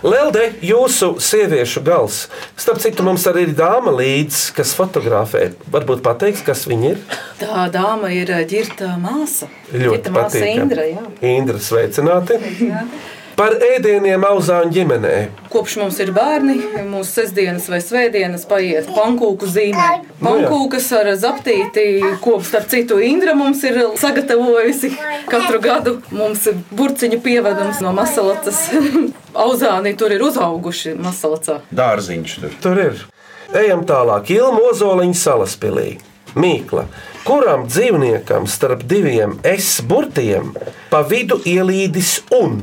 Lelde, 0.04 0.50
jūsu 0.60 1.14
sieviešu 1.22 1.80
gals. 1.84 2.16
Starp 2.60 2.80
citu, 2.82 3.04
mums 3.06 3.24
arī 3.28 3.46
ir 3.46 3.54
dāma 3.56 3.92
līdzi, 3.96 4.50
kas 4.56 4.74
fotografē. 4.76 5.46
Varbūt 5.72 6.02
pateiks, 6.04 6.42
kas 6.44 6.66
viņa 6.68 6.90
ir. 6.90 7.00
Tā 7.40 7.66
dāma 7.72 8.10
ir 8.12 8.32
eh, 8.32 8.42
ģirta 8.48 8.98
māsa. 9.00 9.48
Ļoti 9.72 9.94
Ģirta 9.94 10.12
māsa. 10.12 10.42
Indra. 10.50 10.84
Jā. 10.90 11.04
Indra, 11.34 11.60
sveicināti! 11.68 12.40
Par 13.34 13.56
ēdieniem 13.58 14.22
Auzāņu 14.28 14.70
ģimenē. 14.76 15.14
Kopš 15.50 15.72
mums 15.80 15.96
ir 16.02 16.12
bērni, 16.14 16.54
mūsu 16.86 17.16
sestdienas 17.16 17.64
vai 17.70 17.80
svētdienas 17.82 18.44
paiet 18.46 18.86
pankūku 18.94 19.48
zīmē. 19.50 19.86
Pankūkas 20.20 20.86
ar 20.94 21.10
zaptīti, 21.18 21.86
ko 22.22 22.36
starp 22.46 22.68
citu 22.70 23.00
Indra 23.02 23.34
mums 23.34 23.64
ir 23.66 23.80
sagatavojusi 23.98 24.92
katru 25.30 25.58
gadu. 25.64 25.96
Mums 26.14 26.46
ir 26.50 26.60
burciņu 26.70 27.18
pievedums 27.24 27.82
no 27.82 27.90
masalacas. 27.96 28.68
Auzāni 29.46 29.96
tur 29.98 30.14
ir 30.14 30.22
uzauguši 30.22 30.94
masalacā. 31.02 31.58
Dārziņš 31.74 32.36
tur. 32.44 32.54
Tur 32.62 32.82
ir. 32.84 33.02
Ejam 33.54 33.82
tālāk. 33.88 34.30
Ilma 34.36 34.70
Ozoliņa 34.70 35.18
salaspīlī. 35.24 35.88
Mīkla. 36.38 36.86
Kuram 37.26 37.66
dzīvniekam 37.66 38.46
starp 38.50 38.86
diviem 38.90 39.36
S 39.42 39.82
burtiem 39.82 40.54
pa 40.90 41.02
vidu 41.10 41.40
ielīdis 41.42 42.20
un? 42.38 42.62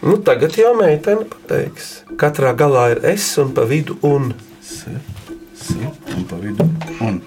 Nu, 0.00 0.16
tagad 0.22 0.54
jau 0.54 0.74
meitene 0.78 1.26
pateiks. 1.26 1.88
Katrā 2.20 2.52
galā 2.58 2.84
ir 2.94 3.00
S 3.16 3.38
un 3.42 3.50
pa 3.54 3.64
vidu 3.66 3.96
un. 4.06 4.30
S, 4.62 4.84
un 6.14 6.26
pa 6.28 6.38
vidu. 6.38 6.66
Un. 7.02 7.18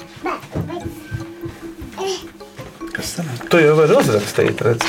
Kas 2.96 3.16
sanāk? 3.18 3.48
Tu 3.52 3.60
jau 3.60 3.74
vari 3.76 3.98
uzrakstīt, 4.00 4.64
redz. 4.64 4.88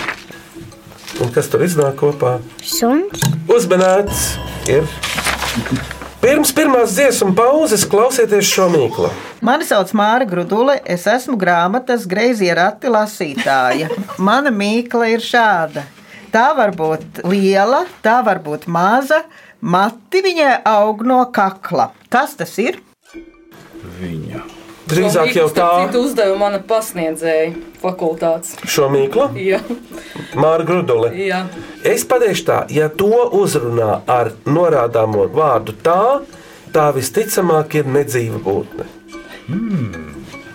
Un 1.22 1.32
kas 1.34 1.50
tur 1.50 1.64
iznāk 1.66 1.98
kopā? 2.00 2.36
Suns. 2.62 3.26
Uzmanīts 3.50 4.22
ir. 4.70 4.86
Pirms 6.22 6.52
pirmās 6.54 6.94
dziesmu 6.94 7.32
pauzes 7.34 7.82
klausieties 7.90 8.46
šo 8.46 8.68
mīklu. 8.70 9.10
Mani 9.42 9.66
sauc 9.66 9.90
Māra 9.98 10.28
Grudule, 10.28 10.76
es 10.86 11.08
esmu 11.10 11.34
grāmatas 11.40 12.06
greizie 12.06 12.52
rati 12.54 12.86
lasītāja. 12.94 13.90
Mana 14.22 14.54
mīkla 14.54 15.10
ir 15.16 15.26
šāda. 15.26 15.82
Tā 16.32 16.46
var 16.56 16.72
būt 16.76 17.22
liela, 17.28 17.82
tā 18.04 18.22
var 18.24 18.38
būt 18.44 18.64
maza, 18.72 19.22
mati 19.60 20.22
viņai 20.24 20.62
aug 20.64 21.02
no 21.04 21.20
kakla. 21.34 21.90
Kas 22.12 22.34
tas 22.38 22.54
ir? 22.62 22.78
Viņa. 24.00 24.40
Drīzāk 24.92 25.30
jau 25.36 25.46
tā, 25.54 25.66
Citu 25.86 26.00
uzdevumu 26.08 26.40
mana 26.42 26.58
pasniedzēja 26.68 27.52
fakultātes. 27.80 28.56
šo 28.68 28.88
mīklu. 28.92 29.28
Jā, 29.38 29.60
Māra 30.34 30.64
Grudule. 30.68 31.12
jā. 31.16 31.44
Es 31.84 32.04
pateikšu 32.04 32.44
tā, 32.48 32.58
ja 32.72 32.88
to 32.88 33.12
uzrunā 33.38 34.02
ar 34.10 34.32
norādāmo 34.44 35.28
vārdu 35.32 35.72
tā, 35.84 36.22
tā 36.74 36.88
visticamāk 36.96 37.76
ir 37.78 37.84
nedzīva 37.84 38.40
būtne. 38.42 38.88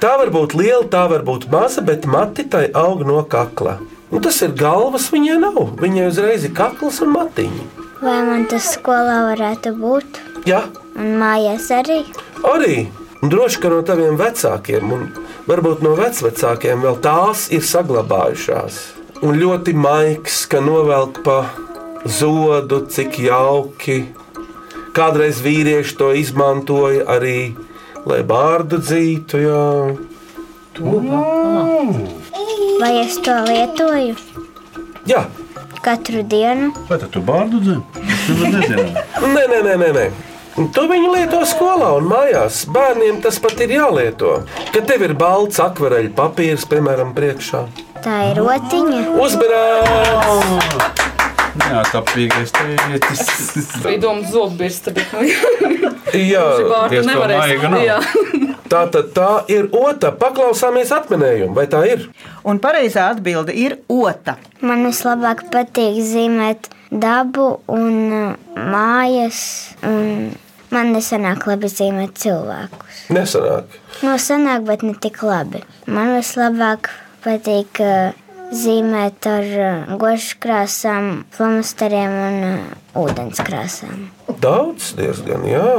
Tā 0.01 0.13
var 0.21 0.29
būt 0.33 0.53
liela, 0.57 0.83
tā 0.85 1.07
var 1.09 1.23
būt 1.25 1.47
maza, 1.49 1.81
bet 1.81 2.05
mati 2.05 2.43
tai 2.45 2.67
aug 2.73 3.05
no 3.07 3.23
kakla. 3.23 3.77
Nu, 4.11 4.19
tas 4.23 4.41
ir 4.45 4.53
galvas, 4.55 5.09
viņai 5.11 5.37
nav. 5.43 5.57
Viņai 5.81 6.07
uzreiz 6.11 6.45
ir 6.47 6.53
kakls 6.55 7.01
un 7.03 7.11
matiņi. 7.15 7.65
Vai 8.01 8.19
man 8.27 8.45
tas 8.49 8.69
skolā 8.77 9.17
varētu 9.31 9.73
būt? 9.79 10.21
Jā, 10.47 10.63
Un 10.97 11.17
mājās 11.21 11.67
arī? 11.73 11.99
arī. 12.41 12.87
Un 13.21 13.29
droši 13.29 13.59
ka 13.61 13.69
no 13.69 13.81
taviem 13.85 14.15
vecākiem, 14.17 14.91
un 14.93 15.07
varbūt 15.49 15.81
no 15.85 15.95
vecvecākiem, 15.97 16.81
vēl 16.85 16.97
tās 17.01 17.47
ir 17.53 17.61
saglabājušās. 17.65 18.77
Un 19.25 19.37
ļoti 19.41 19.73
maigs, 19.73 20.45
ka 20.49 20.61
novelk 20.61 21.23
pa 21.25 21.37
zodu, 22.05 22.83
cik 22.93 23.17
jauki. 23.25 23.99
Kādreiz 24.93 25.41
vīrieši 25.45 25.97
to 25.97 26.11
izmantoja 26.17 27.05
arī, 27.17 27.55
lai 28.05 28.21
bārdu 28.25 28.77
dzītu. 28.81 29.41
Jā. 29.41 29.65
Vai 32.81 32.93
es 33.01 33.17
to 33.25 33.33
lietoju 33.47 34.15
jā, 35.07 35.23
katru 35.81 36.23
dienu? 36.27 36.71
Vai 36.89 36.99
tad 36.99 37.11
tu 37.13 37.21
bārdu 37.23 37.61
nezinu. 37.63 37.83
nē, 39.35 39.43
nē, 39.47 39.61
nē, 39.63 39.75
nē. 39.83 39.91
nē. 39.95 40.07
To 40.73 40.87
viņi 40.89 41.11
lieto 41.13 41.43
skolā 41.45 41.91
un 41.99 42.07
mājās. 42.09 42.63
Bērniem 42.73 43.19
tas 43.21 43.37
pat 43.41 43.59
ir 43.61 43.75
jālieto. 43.75 44.39
Kad 44.73 44.87
tev 44.89 45.05
ir 45.05 45.13
balts 45.17 45.61
akvareļu 45.61 46.15
papīrs, 46.17 46.65
piemēram, 46.69 47.13
priekšā. 47.17 47.61
Tā 48.01 48.15
ir 48.31 48.41
rotiņa. 48.41 49.03
Uzmanības! 49.21 51.05
Jā, 51.57 51.83
tāpīgais 51.89 52.51
tētis. 52.53 53.21
Bija 53.85 54.01
doma 54.01 54.25
zobbirsta, 54.29 54.93
bet 54.97 55.13
Jā, 56.13 56.43
vārdu 56.65 56.91
diezko 56.95 57.09
nevarēs. 57.13 57.85
Jā. 57.85 58.01
Tā 58.71 58.85
tad 58.93 59.11
tā 59.15 59.31
ir 59.51 59.69
otra. 59.75 60.11
Paklausāmies 60.15 60.91
atminējumu, 60.95 61.53
vai 61.57 61.67
tā 61.71 61.83
ir? 61.89 62.07
Un 62.47 62.61
pareizā 62.63 63.09
atbilde 63.13 63.55
ir 63.55 63.79
ota. 63.91 64.37
Man 64.61 64.85
vislabāk 64.87 65.47
patīk 65.53 66.01
zīmēt 66.05 66.69
dabu 66.91 67.57
un 67.71 67.95
uh, 68.11 68.35
mājas. 68.55 69.41
Un 69.87 70.31
man 70.73 70.93
nesanāk 70.95 71.47
labi 71.47 71.71
zīmēt 71.71 72.15
cilvēkus. 72.21 73.03
Nesanāk. 73.15 73.75
No 74.05 74.15
sanāk, 74.21 74.65
bet 74.67 74.85
ne 74.85 74.95
tik 75.01 75.21
labi. 75.25 75.63
Man 75.87 76.15
vislabāk 76.17 76.91
patīk 77.25 77.81
uh, 77.83 78.15
zīmēt 78.55 79.27
ar 79.29 79.47
uh, 79.59 79.95
gošu 79.99 80.39
krāsām, 80.43 81.11
flomasteriem 81.35 82.17
un 82.27 82.41
ūdens 83.03 83.41
krāsām. 83.47 84.09
Daudz 84.43 84.93
diezgan, 84.99 85.47
jā. 85.47 85.71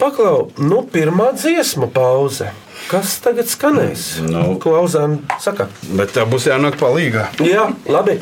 Paklau, 0.00 0.48
nu, 0.56 0.80
pirmā 0.88 1.34
dziesma 1.36 1.84
pauze. 1.92 2.48
Kas 2.88 3.18
tagad 3.20 3.50
skanēs? 3.52 4.04
Nu. 4.24 4.54
Klausām, 4.62 5.18
saka. 5.44 5.66
Bet 5.92 6.14
tev 6.16 6.30
būs 6.32 6.48
jānāk 6.48 6.78
palīgā. 6.80 7.26
Jā, 7.44 7.68
labi. 7.84 8.16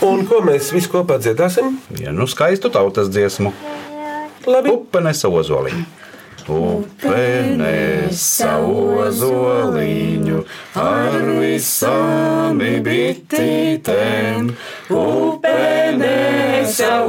Un 0.00 0.24
ko 0.24 0.40
mēs 0.46 0.72
visi 0.72 0.88
kopā 0.88 1.20
dziedāsim? 1.20 1.76
Ja 2.00 2.14
nu 2.16 2.24
skaistu 2.30 2.72
tautas 2.72 3.12
dziesmu. 3.12 3.52
Labi. 4.48 4.72
Upe 4.72 5.04
nesa 5.04 5.28
ozoliņu. 5.28 5.84
Upe 6.50 7.20
nesa 7.60 8.56
ozoliņu 8.64 10.40
ar 10.80 11.18
visām 11.36 12.58
bitītēm. 12.86 14.48
Upe 14.88 15.60
nesa 16.00 17.04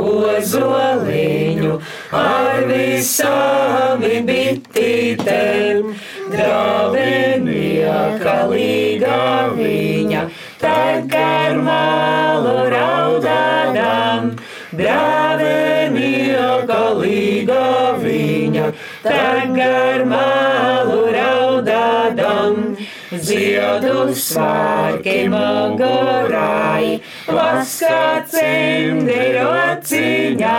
ozoliņu 1.72 1.82
ar 2.12 2.68
visām 2.68 4.04
bitītēm. 4.28 5.96
Dravenieka 6.32 8.48
līga 8.52 9.20
viņa, 9.56 10.22
tagad 10.60 11.56
malu 11.64 12.70
raudādām. 12.72 14.36
Dravenieka 14.72 16.80
līga 17.02 17.98
viņa, 18.00 18.72
tagad 19.04 20.08
malu 20.08 21.12
raudādām. 21.12 22.78
Ziedu 23.12 24.16
svārki 24.16 25.28
mugurai, 25.28 27.04
vaskā 27.28 28.24
cimdirociņā. 28.32 30.56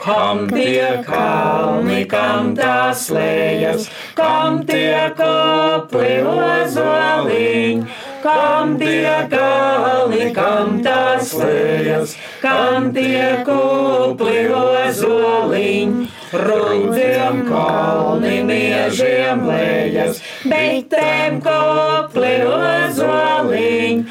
Kam 0.01 0.49
tie 0.49 1.05
kalni, 1.05 2.09
kam 2.11 2.57
tās 2.57 3.11
lejas, 3.13 3.87
kam 4.17 4.65
tie 4.67 5.13
kopli 5.15 6.25
ozoliņi, 6.25 7.85
kam 8.25 8.79
tie 8.81 9.29
kalni, 9.31 10.33
kam 10.35 10.81
tās 10.83 11.35
lejas, 11.37 12.17
kam 12.41 12.91
tie 12.97 13.45
kupli 13.45 14.49
ozoliņi, 14.49 16.09
rūdziem 16.31 17.41
kalni 17.49 18.41
miežiem 18.47 19.43
lējas, 19.49 20.21
bitēm 20.47 21.41
kupli 21.43 22.35
ozoliņi, 22.47 24.05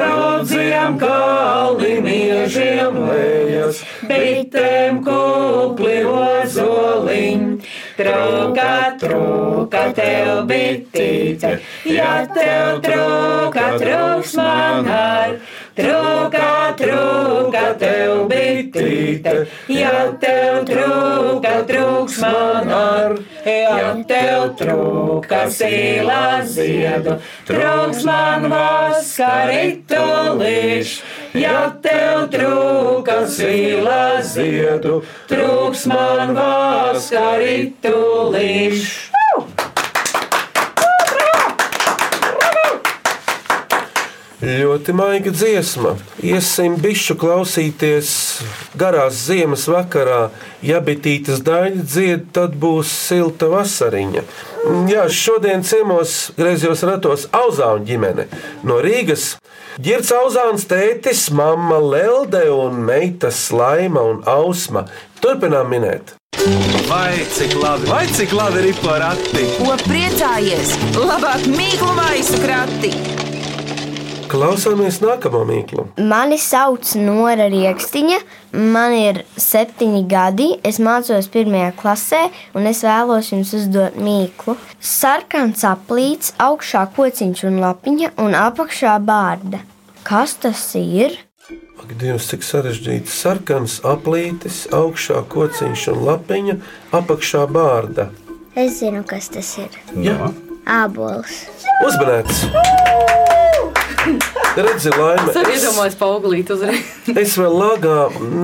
rūdziem 0.00 0.96
kalni 1.02 1.92
miežiem 2.06 2.96
lējas, 3.08 3.82
bitēm 4.08 5.02
kupli 5.04 5.98
ozoliņi. 6.08 7.52
Trūka, 7.96 8.72
trūka 9.00 9.82
tev 9.96 10.42
bitīte, 10.48 11.54
ja 11.88 12.26
tev 12.28 12.82
trūka, 12.84 13.68
trūks 13.80 14.34
man 14.36 14.90
ar. 14.92 15.38
Trūka, 15.76 16.72
trūka 16.78 17.62
tev 17.76 18.22
bitīte, 18.30 19.32
ja 19.68 20.06
tev 20.22 20.62
trūka, 20.70 21.50
trūks 21.68 22.16
man 22.22 22.70
ar. 22.72 23.16
Ja 23.44 23.90
tev 24.08 24.54
trūka 24.56 25.42
sīlā 25.52 26.40
ziedu, 26.48 27.18
trūks 27.50 28.06
man 28.08 28.48
vaska 28.52 29.28
ritulīš. 29.50 30.96
Ja 31.36 31.68
tev 31.84 32.30
trūka 32.32 33.18
sīlā 33.36 34.22
ziedu, 34.24 35.02
trūks 35.28 35.84
man 35.92 36.32
vaska 36.40 37.26
Ļoti 44.36 44.92
maiga 44.92 45.30
dziesma. 45.32 45.94
Iesim 46.20 46.74
bišu 46.76 47.14
klausīties 47.16 48.10
garās 48.76 49.22
ziemas 49.24 49.64
vakarā. 49.72 50.26
Ja 50.60 50.82
bitītas 50.84 51.40
daļa 51.46 51.80
dzied, 51.80 52.26
tad 52.36 52.58
būs 52.60 52.90
silta 52.92 53.48
vasariņa. 53.48 54.26
Jā, 54.90 55.06
šodien 55.08 55.64
ciemos 55.64 56.34
griezos 56.36 56.84
ratos 56.84 57.24
Auzāņu 57.32 57.88
ģimene 57.88 58.28
no 58.68 58.76
Rīgas. 58.84 59.38
Girts 59.80 60.12
Auzāns 60.12 60.68
tētis, 60.68 61.30
mamma 61.32 61.80
Lelde 61.80 62.44
un 62.52 62.82
meitas 62.84 63.46
Laima 63.56 64.04
un 64.04 64.20
Ausma. 64.28 64.84
Turpinām 65.24 65.72
minēt. 65.72 66.12
Vai 66.90 67.24
cik 67.32 67.56
labi, 67.56 67.88
vai 67.88 68.04
cik 68.12 68.36
labi 68.36 68.68
ir 68.68 68.82
porakti? 68.84 69.48
Ko 69.56 69.78
priecājies? 69.88 70.76
Labāk 71.00 71.48
mīklu 71.56 71.96
maisu 71.96 72.42
krati! 72.44 73.25
Klausāmies 74.36 74.98
nākamo 75.00 75.46
mīklu. 75.48 75.86
Mani 76.10 76.36
sauc 76.36 76.90
Nora 77.00 77.46
Rieksniņa, 77.48 78.18
man 78.74 78.92
ir 78.92 79.22
septiņi 79.40 80.02
gadi, 80.10 80.48
es 80.66 80.76
mācos 80.82 81.30
pirmajā 81.32 81.70
klasē, 81.78 82.20
un 82.58 82.68
es 82.68 82.82
vēlos 82.84 83.30
jums 83.32 83.54
uzdot 83.56 83.96
mīklu. 83.96 84.58
Sarkans 84.76 85.64
aplīts, 85.64 86.34
augšā 86.36 86.84
kociņš 86.98 87.46
un 87.48 87.62
lapiņa, 87.64 88.12
un 88.20 88.36
apakšā 88.36 88.98
bārda. 89.08 89.62
Kas 90.04 90.36
tas 90.42 90.66
ir? 90.76 91.16
Ak, 91.80 91.96
Dievs, 91.96 92.28
cik 92.28 92.44
sarežģīts. 92.44 93.16
Sarkans 93.16 93.78
aplītis, 93.88 94.66
augšā 94.76 95.22
kociņš 95.32 95.86
un 95.94 96.04
lapiņa, 96.10 96.58
apakšā 97.00 97.46
bārda. 97.56 98.10
Es 98.52 98.82
zinu, 98.82 99.00
kas 99.08 99.32
tas 99.32 99.56
ir. 99.64 99.80
Jā. 99.96 100.28
Ābols. 100.76 101.46
Uzmanīts! 101.88 102.44
Redzi, 104.56 104.90
laime. 104.94 105.26
Es 105.28 105.36
arī 105.36 105.56
iedomājos 105.58 105.96
pauglīt 106.00 106.50
uzreiz. 106.54 106.92
Es 107.12 107.34
vēl 107.36 107.56
lāgā 107.60 107.96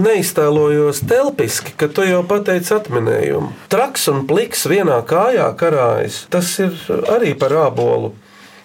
neiztēlojos 0.05 1.05
telpiski, 1.09 1.73
ka 1.79 1.89
tu 1.89 2.05
jau 2.05 2.21
pateici 2.29 2.75
atminējumu. 2.77 3.53
Traks 3.73 4.11
un 4.13 4.27
pliks 4.29 4.67
vienā 4.69 4.99
kājā 5.09 5.47
karājas. 5.57 6.27
Tas 6.33 6.53
ir 6.61 6.77
arī 7.15 7.33
par 7.39 7.57
ābolu. 7.65 8.13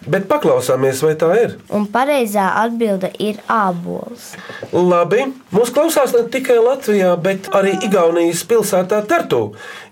Bet 0.08 0.28
paklausāmies, 0.30 1.02
vai 1.04 1.16
tā 1.20 1.34
ir. 1.36 1.58
Un 1.74 1.88
pareizā 1.92 2.46
atbilde 2.62 3.10
ir 3.24 3.42
ābols. 3.52 4.30
Labi, 4.72 5.26
mūsu 5.52 5.76
klausās 5.76 6.14
ne 6.16 6.24
tikai 6.32 6.60
Latvijā, 6.64 7.12
bet 7.20 7.50
arī 7.56 7.74
Igaunijas 7.88 8.46
pilsētā 8.48 9.02
Tartu. 9.10 9.50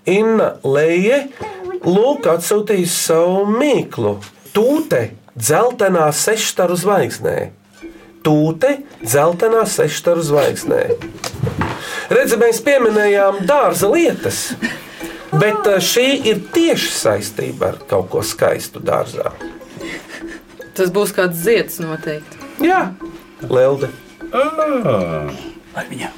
Inna 0.08 0.54
Leje 0.64 1.26
lūk 1.84 2.28
atsūtījis 2.32 2.96
savu 3.10 3.44
mīklu. 3.58 4.16
Tūte 4.56 5.02
dzeltenā 5.36 6.08
sešstaru 6.16 6.76
zvaigznē. 6.80 7.36
Tūte 8.26 8.80
dzeltenā 9.04 9.62
sešstaru 9.70 10.24
zvaigznē. 10.26 10.82
Redzi, 12.10 12.38
mēs 12.40 12.62
pieminējām 12.66 13.44
dārza 13.46 13.90
lietas, 13.90 14.40
bet 15.34 15.68
eh, 15.70 15.78
šī 15.82 16.06
ir 16.32 16.42
tieši 16.54 16.90
saistība 16.94 17.72
ar 17.72 17.80
kaut 17.90 18.10
ko 18.14 18.24
skaistu 18.26 18.82
dārzā. 18.82 19.30
Tas 20.76 20.90
būs 20.92 21.14
kāds 21.16 21.38
zieds 21.40 21.80
noteikti. 21.80 22.42
Jā, 22.64 22.90
Lelde. 23.48 23.90
Lai 25.76 25.84
viņa. 25.90 26.12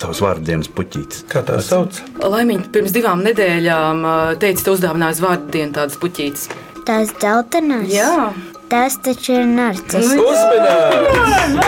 Tavs 0.00 0.22
vārdienas 0.24 0.70
puķītis. 0.72 1.26
Kā 1.28 1.42
tā 1.44 1.58
sauc? 1.60 1.98
Laimīgi 2.24 2.70
pirms 2.72 2.92
divām 2.94 3.20
nedēļām 3.26 4.00
ā, 4.08 4.14
teica, 4.40 4.64
te 4.64 4.72
uzdāvinājis 4.72 5.20
vārdu 5.20 5.50
dienu 5.52 5.76
tādas 5.76 5.98
puķītes. 6.00 6.46
Tās 6.90 7.12
dzeltenās? 7.22 7.86
Jā. 7.94 8.32
Tas 8.66 8.96
taču 8.98 9.36
ir 9.38 9.44
narcis. 9.46 10.08
Uzmanīgs! 10.18 11.60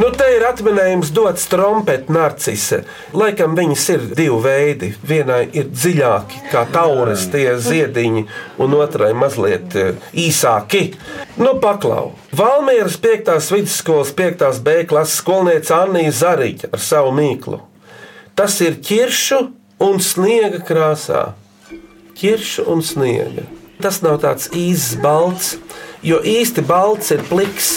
Nu, 0.00 0.06
te 0.12 0.24
ir 0.32 0.44
atminējums 0.48 1.10
dots 1.16 1.44
trompeti 1.52 2.14
narcise. 2.16 2.78
Laikam 3.16 3.52
viņas 3.58 3.84
ir 3.92 4.06
divi 4.16 4.38
veidi. 4.44 4.88
Vienai 5.04 5.42
ir 5.52 5.68
dziļāki, 5.68 6.40
kā 6.48 6.62
taures, 6.72 7.26
tie 7.32 7.58
ziediņi, 7.60 8.22
un 8.64 8.76
otrai 8.78 9.12
mazliet 9.16 9.76
eh, 9.76 9.92
īsāki. 10.24 10.82
Nu, 11.36 11.52
paklau! 11.60 12.14
Valmieras 12.40 12.96
5. 13.04 13.52
vidusskolas 13.52 14.14
5. 14.16 14.46
B 14.64 14.78
klases 14.88 15.20
skolniece 15.20 15.76
Annija 15.76 16.12
Zariņa 16.22 16.72
ar 16.72 16.80
savu 16.80 17.12
mīklu. 17.20 17.60
Tas 18.36 18.56
ir 18.64 18.80
ķiršu 18.80 19.42
un 19.84 20.00
sniega 20.00 20.64
krāsā. 20.64 21.36
Ķiršu 22.16 22.64
un 22.72 22.80
sniega. 22.80 23.44
Tas 23.82 24.00
nav 24.04 24.20
tāds 24.22 24.48
īsts 24.56 24.96
balts, 25.02 25.56
jo 26.06 26.20
īsti 26.24 26.64
balts 26.66 27.12
ir 27.12 27.22
pliks, 27.28 27.74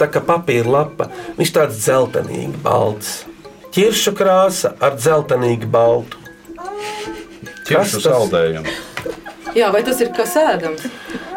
tā 0.00 0.08
kā 0.12 0.22
papīra 0.24 0.78
lapa. 0.78 1.10
Viņš 1.36 1.52
tāds 1.58 1.82
dzeltenīgi 1.82 2.62
balts. 2.64 3.22
Ķiršu 3.72 4.14
krāsa 4.16 4.74
ar 4.80 4.96
dzeltenīgi 4.98 5.68
baltu. 5.72 6.18
Tas? 7.68 7.92
saldējumu. 8.04 8.72
Jā, 9.56 9.68
vai 9.72 9.82
tas 9.84 10.00
ir 10.00 10.10
kas 10.16 10.34
ēdams? 10.40 10.84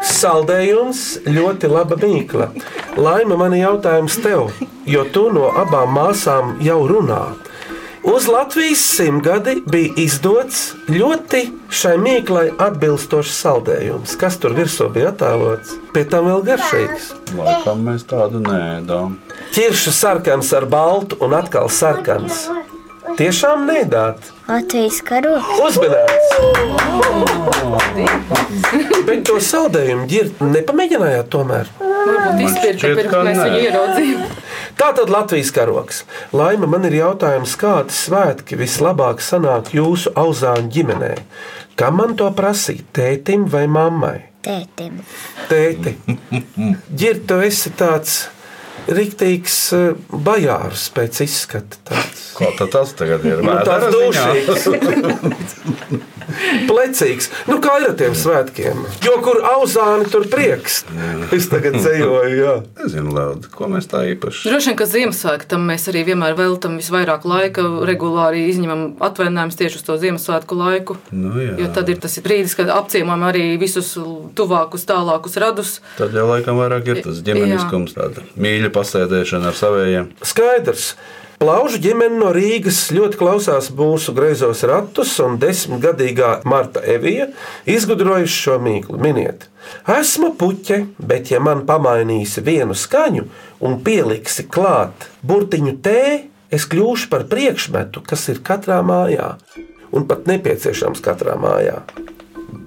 Saldējums 0.06 1.02
ļoti 1.28 1.68
laba 1.68 1.98
mīkla. 2.00 2.48
Laima 2.96 3.36
man 3.36 3.56
ir 3.56 3.66
jautājums 3.66 4.16
tev, 4.24 4.52
jo 4.88 5.04
tu 5.12 5.26
no 5.32 5.50
abām 5.60 5.92
māsām 5.96 6.56
jau 6.64 6.78
runā. 6.88 7.22
Uz 8.06 8.28
Latvijas 8.28 8.78
simtgadi 8.78 9.62
bija 9.66 9.90
izdots 9.98 10.60
ļoti 10.86 11.40
šai 11.74 11.96
mīklai 11.98 12.44
atbilstošs 12.62 13.34
saldējums. 13.42 14.12
Kas 14.20 14.38
tur 14.38 14.54
virsū 14.54 14.86
bija 14.94 15.10
attēlots? 15.10 15.74
Pēc 15.90 16.12
tam 16.12 16.28
vēl 16.30 16.44
garšīgs. 16.46 17.08
Laikam 17.34 17.82
mēs 17.88 18.06
tādu 18.06 18.38
nēdām. 18.44 19.18
Ķiršu 19.56 19.90
sarkans 19.96 20.52
ar 20.54 20.68
baltu 20.70 21.18
un 21.26 21.34
atkal 21.34 21.66
sarkans. 21.66 22.46
Tiešām 23.18 23.66
nedāt. 23.66 24.30
Latvijas 24.46 25.02
karoks. 25.06 25.50
Uzmanīts! 25.66 26.26
Bet 29.06 29.26
to 29.26 29.42
saldējumu 29.42 30.06
ģirt 30.10 30.46
nepamēģinājāt 30.46 31.26
tomēr. 31.34 31.66
Varbūt 31.82 32.42
izpirka 32.46 32.78
šķiet, 32.78 32.98
pirms 33.00 33.10
ka 33.10 33.22
mēs 33.26 33.38
viņu 33.42 33.60
ieraudzījām. 33.66 34.45
Tā 34.76 34.90
tad 34.92 35.08
Latvijas 35.08 35.50
karoks. 35.56 36.02
Laima, 36.36 36.68
man 36.68 36.84
ir 36.84 36.98
jautājums, 36.98 37.54
kādi 37.56 37.94
svētki 37.96 38.58
vislabāk 38.60 39.22
sanāk 39.24 39.72
jūsu 39.76 40.12
auzāņu 40.20 40.72
ģimenē? 40.74 41.12
Kam 41.80 41.96
man 42.00 42.12
to 42.20 42.28
prasīt, 42.36 42.84
tētim 42.96 43.46
vai 43.52 43.64
mammai? 43.72 44.18
Tētim. 44.44 45.00
Tēti, 45.48 45.96
ģirt, 46.92 47.24
tu 47.26 47.40
esi 47.48 47.72
tāds 47.76 48.26
riktīgs 48.86 49.56
eh, 49.76 49.86
bajārs 50.10 50.88
pēc 50.96 51.22
izskata. 51.26 51.80
Tāds. 51.88 52.26
Ko 52.36 52.50
tad 52.58 52.72
tas 52.74 52.92
tagad 52.98 53.24
ir? 53.26 53.40
Nu, 53.44 53.56
tāds 53.66 53.88
dušīgs. 53.94 54.68
Plecīgs. 56.66 57.28
Nu, 57.46 57.58
kā 57.62 57.76
ir 57.80 57.88
ar 57.90 57.94
tiem 57.98 58.14
svētkiem? 58.18 58.82
Jo 59.04 59.16
kur 59.24 59.38
auzāni, 59.46 60.08
tur 60.10 60.26
prieks. 60.30 60.80
Es 61.34 61.48
tagad 61.50 61.78
ceļoju, 61.82 62.34
jā. 62.36 62.54
Nezinu, 62.80 63.14
Lēlda, 63.16 63.50
ko 63.54 63.68
mēs 63.70 63.88
tā 63.90 64.02
īpaši. 64.10 64.48
Droši 64.50 64.72
vien, 64.72 64.78
ka 64.78 64.88
Ziemassvētku 64.90 65.48
tam 65.52 65.66
mēs 65.70 65.86
arī 65.92 66.02
vienmēr 66.10 66.36
veltam 66.38 66.76
visvairāk 66.80 67.26
laika, 67.28 67.64
regulāri 67.88 68.46
izņemam 68.50 68.84
atvaļinājumus 69.06 69.60
tieši 69.60 69.80
uz 69.80 69.86
to 69.86 69.98
Ziemassvētku 70.02 70.58
laiku. 70.58 70.98
Nu, 71.14 71.34
jā. 71.40 71.56
Jo 71.62 71.70
tad 71.76 71.92
ir 71.92 72.02
tas 72.02 72.18
brīdis, 72.24 72.56
kad 72.58 72.72
apciemojam 72.74 73.26
arī 73.30 73.46
visus 73.60 73.94
tuvākus, 74.36 74.86
tālākus 74.88 75.38
radus. 75.42 75.76
Tad 76.00 76.16
jau 76.16 76.26
laikam 76.30 76.58
vairāk 76.60 76.90
ir 76.90 77.02
tas 77.06 77.22
ģimeniskums, 77.26 77.94
tāda 77.96 78.26
mīļa 78.34 78.65
pasēdēšana 78.74 79.52
ar 79.52 79.56
savējiem. 79.58 80.10
Skaidrs. 80.26 80.90
Plaužu 81.36 81.76
ģimene 81.84 82.16
no 82.16 82.30
Rīgas 82.32 82.78
ļoti 82.96 83.18
klausās 83.20 83.66
mūsu 83.76 84.14
greizos 84.16 84.62
ratus, 84.64 85.10
un 85.20 85.36
desmitgadīgā 85.36 86.30
Marta 86.48 86.80
Evija 86.80 87.26
izgudrojusi 87.68 88.38
šo 88.46 88.56
mīklu. 88.64 88.96
Miniet, 89.04 89.44
esmu 89.98 90.32
puķe, 90.40 90.80
bet 90.96 91.28
ja 91.34 91.42
man 91.44 91.66
pamainīsi 91.68 92.40
vienu 92.46 92.72
skaņu 92.72 93.26
un 93.68 93.76
pieliksi 93.84 94.46
klāt 94.48 95.10
burtiņu 95.20 95.76
T, 95.84 95.96
es 96.48 96.64
kļūšu 96.72 97.12
par 97.12 97.28
priekšmetu, 97.28 98.00
kas 98.08 98.30
ir 98.32 98.40
katrā 98.40 98.80
mājā 98.80 99.34
un 99.92 100.08
pat 100.08 100.24
nepieciešams 100.30 101.04
katrā 101.04 101.36
mājā. 101.40 101.82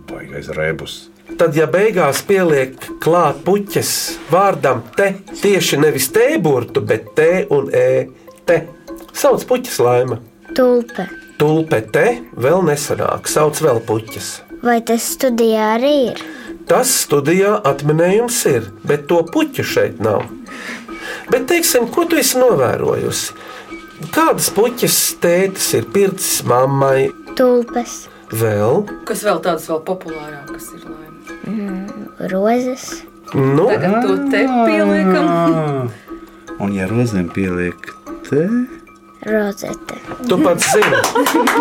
Baigais 0.09 0.53
rebus. 0.53 1.07
Tad, 1.39 1.55
ja 1.55 1.69
beigās 1.71 2.19
pieliek 2.27 2.75
klāt 2.99 3.37
puķes 3.45 3.91
vārdam 4.31 4.81
te, 4.97 5.13
tieši 5.39 5.79
nevis 5.79 6.09
T 6.11 6.33
burtu, 6.43 6.81
bet 6.83 7.13
T 7.15 7.29
un 7.55 7.69
E, 7.71 8.09
te 8.43 8.57
sauc 9.15 9.45
puķes 9.47 9.77
laima. 9.79 10.19
Tulpe. 10.57 11.05
Tulpe 11.39 11.79
te 11.95 12.05
vēl 12.35 12.65
nesanāk, 12.67 13.29
sauc 13.31 13.61
vēl 13.63 13.79
puķes. 13.87 14.27
Vai 14.65 14.81
tas 14.83 15.05
studijā 15.15 15.69
arī 15.77 15.93
ir? 16.09 16.19
Tas 16.67 16.91
studijā 17.05 17.55
atminējums 17.65 18.41
ir, 18.51 18.67
bet 18.83 19.07
to 19.07 19.21
puķu 19.31 19.63
šeit 19.63 20.03
nav. 20.03 20.27
Bet, 21.31 21.47
teiksim, 21.49 21.87
ko 21.93 22.03
tu 22.09 22.19
esi 22.19 22.37
novērojusi? 22.41 23.37
Kādas 24.11 24.51
puķes 24.55 24.97
tētis 25.23 25.71
ir 25.79 25.87
pircis 25.93 26.43
mammai? 26.47 27.09
Tulpes, 27.39 28.01
Vēl, 28.29 28.83
Kas 29.09 29.23
vēl 29.25 29.39
tādas 29.41 29.65
vēl 29.71 29.79
populārākas 29.87 30.67
ir? 30.75 30.83
Laima? 30.85 31.08
Mm, 31.47 32.09
rozes, 32.31 32.89
nu, 33.33 33.67
Tagad 33.69 34.01
to 34.03 34.17
te 34.31 34.43
pieliekam. 34.65 35.89
Un, 36.63 36.73
ja 36.75 36.89
rozēm 36.89 37.29
pieliek 37.31 37.85
te, 38.27 38.47
rozete. 39.23 39.99
tu 40.27 40.37
pats 40.43 40.65
zini, 40.73 40.97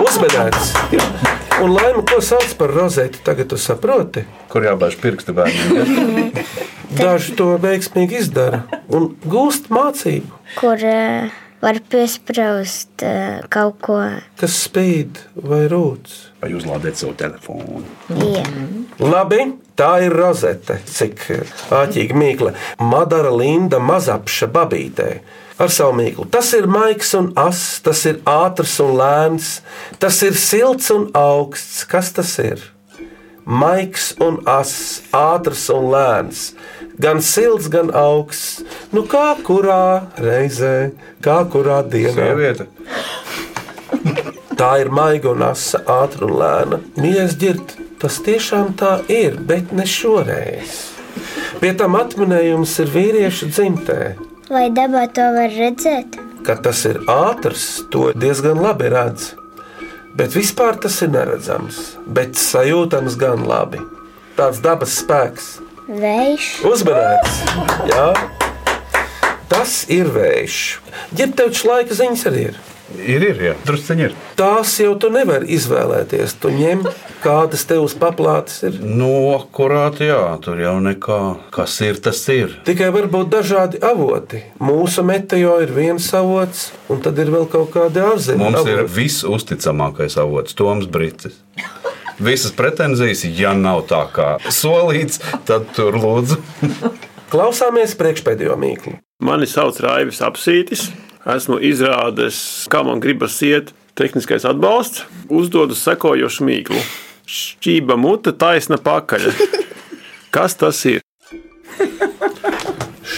uzmanīts. 0.03 0.73
Un 1.63 1.75
laima, 1.75 2.03
ko 2.07 2.21
sauc 2.23 2.51
par 2.59 2.71
rozeti, 2.75 3.21
tagad 3.27 3.51
tu 3.51 3.59
saproti. 3.59 4.25
kur 4.49 4.67
jābāž 4.67 4.99
pirksti 5.03 5.35
bērniem. 5.35 5.77
ja? 5.77 6.45
Daži 6.99 7.35
to 7.37 7.51
veiksmīgi 7.61 8.23
izdara 8.23 8.63
un 8.89 9.11
gūst 9.29 9.69
mācību, 9.75 10.39
kur 10.57 10.81
uh, 10.81 11.29
var 11.61 11.81
piesprāst 11.91 13.05
uh, 13.05 13.45
kaut 13.53 13.79
ko. 13.85 13.99
kas 14.41 14.57
spīd 14.65 15.21
vai 15.37 15.67
rūc. 15.71 16.28
Vai 16.39 16.53
uzlādēt 16.55 17.01
savu 17.01 17.17
telefonu? 17.19 17.83
Jā. 18.15 18.45
Labi, 19.03 19.41
tā 19.79 19.91
ir 20.07 20.15
rozete, 20.15 20.79
cik 20.87 21.25
āķīga 21.75 22.15
mīkla. 22.19 22.55
Madara 22.79 23.33
Linda 23.35 23.81
mazapša 23.83 24.47
babītē. 24.55 25.11
Ar 25.59 25.73
savu 25.75 25.97
mīklu. 25.99 26.29
Tas 26.31 26.53
ir 26.55 26.69
maigs 26.71 27.11
un 27.19 27.33
ass, 27.39 27.81
tas 27.83 28.05
ir 28.07 28.21
ātrs 28.31 28.77
un 28.85 28.93
lēns, 29.01 29.57
tas 29.99 30.21
ir 30.23 30.39
silts 30.39 30.93
un 30.95 31.09
augsts. 31.19 31.83
Kas 31.91 32.13
tas 32.15 32.37
ir? 32.39 32.63
Maigs 33.43 34.13
un 34.23 34.39
ass, 34.47 35.01
ātrs 35.11 35.65
un 35.75 35.89
lēns, 35.91 36.53
gan 37.03 37.23
silts, 37.25 37.67
gan 37.73 37.91
augsts. 37.97 38.63
Nu, 38.95 39.03
kā 39.09 39.33
kurā 39.43 40.11
reizē, 40.21 40.93
kā 41.25 41.41
kurā 41.51 41.81
dienā. 41.83 42.15
Sieviete. 42.19 42.69
Tā 44.59 44.73
ir 44.83 44.89
maiga 44.91 45.31
un 45.31 45.45
asa, 45.47 45.79
ātrā 45.87 46.27
un 46.27 46.33
lēna. 46.41 46.79
Mīļais 46.99 47.37
ģirt, 47.39 47.75
tas 48.03 48.17
tiešām 48.27 48.73
tā 48.81 48.97
ir, 49.07 49.37
bet 49.47 49.71
ne 49.71 49.85
šoreiz. 49.87 50.73
Pie 51.61 51.71
tam 51.79 51.95
atminējums 51.99 52.73
ir 52.83 52.91
vīriešu 52.91 53.53
dzimtē. 53.53 54.01
Vai 54.51 54.65
dabā 54.75 55.05
to 55.15 55.29
var 55.37 55.55
redzēt? 55.55 56.19
Kad 56.43 56.65
tas 56.67 56.83
ir 56.91 56.99
ātrs, 57.07 57.69
to 57.93 58.09
diezgan 58.19 58.59
labi 58.63 58.91
redz. 58.91 59.33
Bet 60.19 60.35
vispār 60.35 60.81
tas 60.83 60.97
ir 61.07 61.13
neredzams, 61.15 61.79
bet 62.11 62.35
sajūtams 62.41 63.15
gan 63.21 63.47
labi. 63.47 63.79
Tāds 64.39 64.59
dabas 64.65 64.97
spēks, 64.99 65.53
Vējš, 65.89 66.49
uzmanīgs. 66.69 67.39
Jā, 67.89 68.09
tas 69.49 69.79
ir 69.89 70.11
vējš. 70.13 70.59
Šis 71.15 71.63
laika 71.65 71.97
ziņas 71.97 72.27
arī 72.29 72.43
ir, 72.51 72.59
Ir, 72.97 73.21
ir, 73.21 73.41
jā. 73.43 73.55
Drusciņi 73.69 74.05
ir. 74.07 74.15
tās 74.39 74.71
jau 74.81 74.95
tu 74.97 75.11
nevari 75.13 75.51
izvēlēties. 75.53 76.33
Tu 76.41 76.49
ņem, 76.57 76.87
kādas 77.21 77.67
tev 77.69 77.83
uz 77.85 77.93
paplātes 78.01 78.63
ir. 78.65 78.79
No 78.81 79.37
kurāt, 79.53 80.01
jā, 80.01 80.23
tur 80.41 80.57
jau 80.63 80.73
nekā. 80.81 81.19
Kas 81.53 81.75
ir, 81.85 81.99
tas 82.01 82.23
ir. 82.33 82.55
Tikai 82.65 82.89
var 82.95 83.11
būt 83.13 83.29
dažādi 83.35 83.81
avoti. 83.85 84.41
Mūsu 84.65 85.05
meteoro 85.05 85.59
ir 85.67 85.75
viens 85.77 86.07
avots, 86.17 86.71
un 86.89 87.03
tad 87.05 87.19
ir 87.21 87.29
vēl 87.35 87.45
kaut 87.53 87.69
kādi 87.77 88.01
ārzemju 88.01 88.41
Mums 88.41 88.65
ir 88.65 88.81
avoti. 88.85 88.95
visusticamākais 89.03 90.17
avots, 90.23 90.57
Toms 90.57 90.89
Brīsīs. 90.89 91.37
Visas 92.19 92.51
pretenzijas, 92.57 93.21
ja 93.39 93.53
nav 93.55 93.85
tā 93.91 94.01
kā 94.11 94.31
solīts, 94.51 95.21
tad 95.47 95.69
tur 95.77 95.95
lūdzu. 96.01 96.41
Klausāmies 97.29 97.93
priekšpēdējo 98.01 98.57
mīklu. 98.59 98.97
Mani 99.23 99.47
sauc 99.51 99.77
Raivis 99.85 100.23
Apsītis. 100.25 100.89
Esmu 101.29 101.59
izrādījis, 101.61 102.39
kā 102.73 102.81
man 102.87 103.03
gribas 103.05 103.37
iet, 103.45 103.75
tehniskais 103.99 104.47
atbalsts. 104.49 105.05
Uzdodu 105.29 105.77
sekojošu 105.77 106.47
mīklu. 106.49 106.81
Šķība 107.29 107.99
mute, 108.01 108.33
taisna 108.33 108.79
pakaļ. 108.81 109.29
Kas 110.35 110.57
tas 110.61 110.81
ir? 110.89 111.03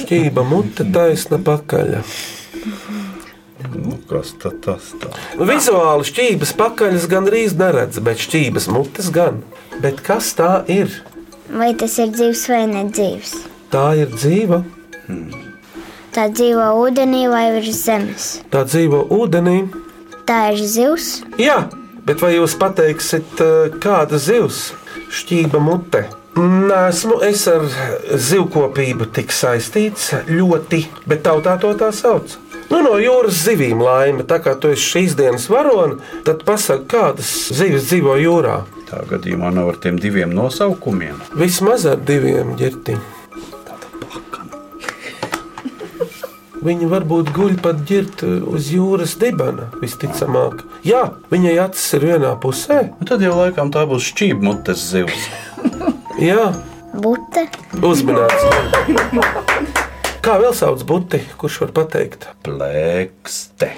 Šķība 0.00 0.42
mute, 0.46 0.86
taisna 0.90 1.38
pakaļ. 1.46 1.94
Nu, 3.76 3.94
kas 4.10 4.32
tad 4.42 4.58
tas 4.64 4.90
tā? 4.98 5.12
Vizuāli 5.38 6.08
šķības 6.08 6.54
pakaļas 6.58 7.06
gandrīz 7.10 7.54
neredz, 7.60 8.00
bet 8.02 8.22
šķības 8.26 8.66
mutes 8.74 9.12
gan. 9.14 9.44
Bet 9.78 10.02
kas 10.04 10.34
tā 10.38 10.58
ir? 10.66 10.90
vai 11.50 11.72
tas 11.74 11.96
ir 11.98 12.10
dzīves 12.14 12.42
vai 12.50 12.64
nedzīves? 12.70 13.34
Tā 13.70 13.86
ir 13.98 14.10
dzīva, 14.14 14.60
Tā 16.14 16.26
dzīvo 16.32 16.64
ūdenī 16.84 17.26
vai 17.30 17.44
virs 17.54 17.84
zemes. 17.86 18.28
tā 18.50 18.64
dzīvo 18.66 19.04
ūdenī. 19.14 19.68
Tā 20.26 20.52
ir 20.52 20.58
zivs, 20.66 21.22
Jā, 21.38 21.68
bet 22.06 22.20
vai 22.22 22.34
jūs 22.36 22.54
pateiksiet, 22.58 23.40
eh, 23.40 23.70
kāda 23.82 24.18
zivs? 24.18 24.72
Šķība 25.10 25.58
mute. 25.62 26.04
Nesmu 26.36 27.22
es 27.26 27.46
ar 27.50 27.62
zivkopību 28.14 29.08
tik 29.12 29.32
saistīts 29.34 30.12
ļoti, 30.30 30.84
bet 31.06 31.22
tautā 31.26 31.56
to 31.60 31.72
tā 31.74 31.90
sauc. 31.92 32.36
Nu, 32.70 32.82
no 32.86 32.94
jūras 33.02 33.40
zivīm 33.48 33.80
laime, 33.82 34.22
tā 34.22 34.38
kā 34.38 34.54
tu 34.60 34.68
esi 34.70 34.86
šīs 34.92 35.16
dienas 35.18 35.48
varonis, 35.50 35.98
tad 36.24 36.44
pasaki, 36.46 36.86
kādas 36.86 37.32
zivis 37.52 37.88
dzīvo 37.90 38.14
jūrā. 38.22 38.60
Tā 38.90 39.02
gadījumā 39.10 39.50
nav 39.54 39.68
ar 39.74 39.76
tiem 39.82 39.98
diviem 39.98 40.30
nosaukumiem. 40.34 41.18
Vismaz 41.34 41.84
ar 41.86 41.96
diviem 41.96 42.54
ģirtiņiem. 42.56 43.02
Viņa 46.60 46.88
varbūt 46.90 47.30
guļ 47.32 47.54
pat 47.64 47.78
ģirt 47.88 48.20
uz 48.28 48.66
jūras 48.68 49.14
dibena, 49.20 49.70
visticamāk. 49.80 50.60
Jā, 50.84 51.06
viņai 51.32 51.54
acis 51.62 51.86
ir 51.96 52.04
vienā 52.10 52.34
pusē. 52.42 52.82
Nu, 52.98 53.06
tad 53.08 53.24
jau 53.24 53.32
laikam 53.38 53.72
tā 53.72 53.86
būs 53.88 54.10
šķība 54.10 54.44
mutes 54.44 54.82
zivs. 54.90 55.22
Jā, 56.30 56.50
bute, 57.00 57.46
uzmanīgs. 57.80 58.44
Kā 60.20 60.36
vēl 60.42 60.52
sauc 60.52 60.84
buti, 60.84 61.22
kurš 61.40 61.62
var 61.64 61.72
pateikt? 61.80 62.28
Plēkste. 62.44 63.72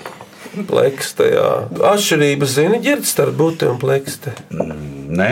Plekste, 0.68 1.26
jā. 1.32 1.48
Atšķirības 1.92 2.54
zina 2.58 2.78
ģirts 2.84 3.12
starp 3.14 3.36
buti 3.38 3.66
un 3.70 3.78
plekste. 3.80 4.34
Nē, 4.52 5.30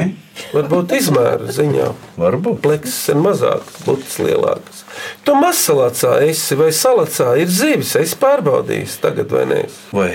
Varbūt 0.54 0.94
izmēra 0.96 1.50
ziņā. 1.52 1.90
varbūt. 2.20 2.60
Plekses 2.64 3.10
ir 3.12 3.18
mazākas, 3.20 3.80
butas 3.84 4.14
lielākas. 4.24 4.84
Tu 5.24 5.34
masalacā 5.36 6.14
esi 6.24 6.56
vai 6.56 6.70
salacā 6.72 7.34
ir 7.42 7.50
zivis, 7.52 7.92
es 8.00 8.14
pārbaudīju, 8.16 8.88
tagad 9.02 9.30
vai 9.36 9.44
nē. 9.50 9.60
Vai 9.92 10.08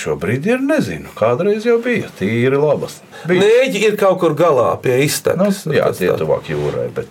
šobrīd 0.00 0.46
ir, 0.50 0.60
nezinu, 0.60 1.08
kādreiz 1.16 1.64
jau 1.68 1.78
bija 1.84 2.10
tīri 2.20 2.60
labas. 2.60 2.98
Nēģi 3.28 3.82
ir 3.88 3.96
kaut 4.00 4.20
kur 4.20 4.34
galā 4.36 4.74
pie 4.82 4.96
Nu, 4.98 5.04
iztekas. 5.04 5.64
jā, 5.68 5.88
tie 5.96 6.12
tuvāk 6.20 6.48
jūrai, 6.52 6.88
bet 6.94 7.08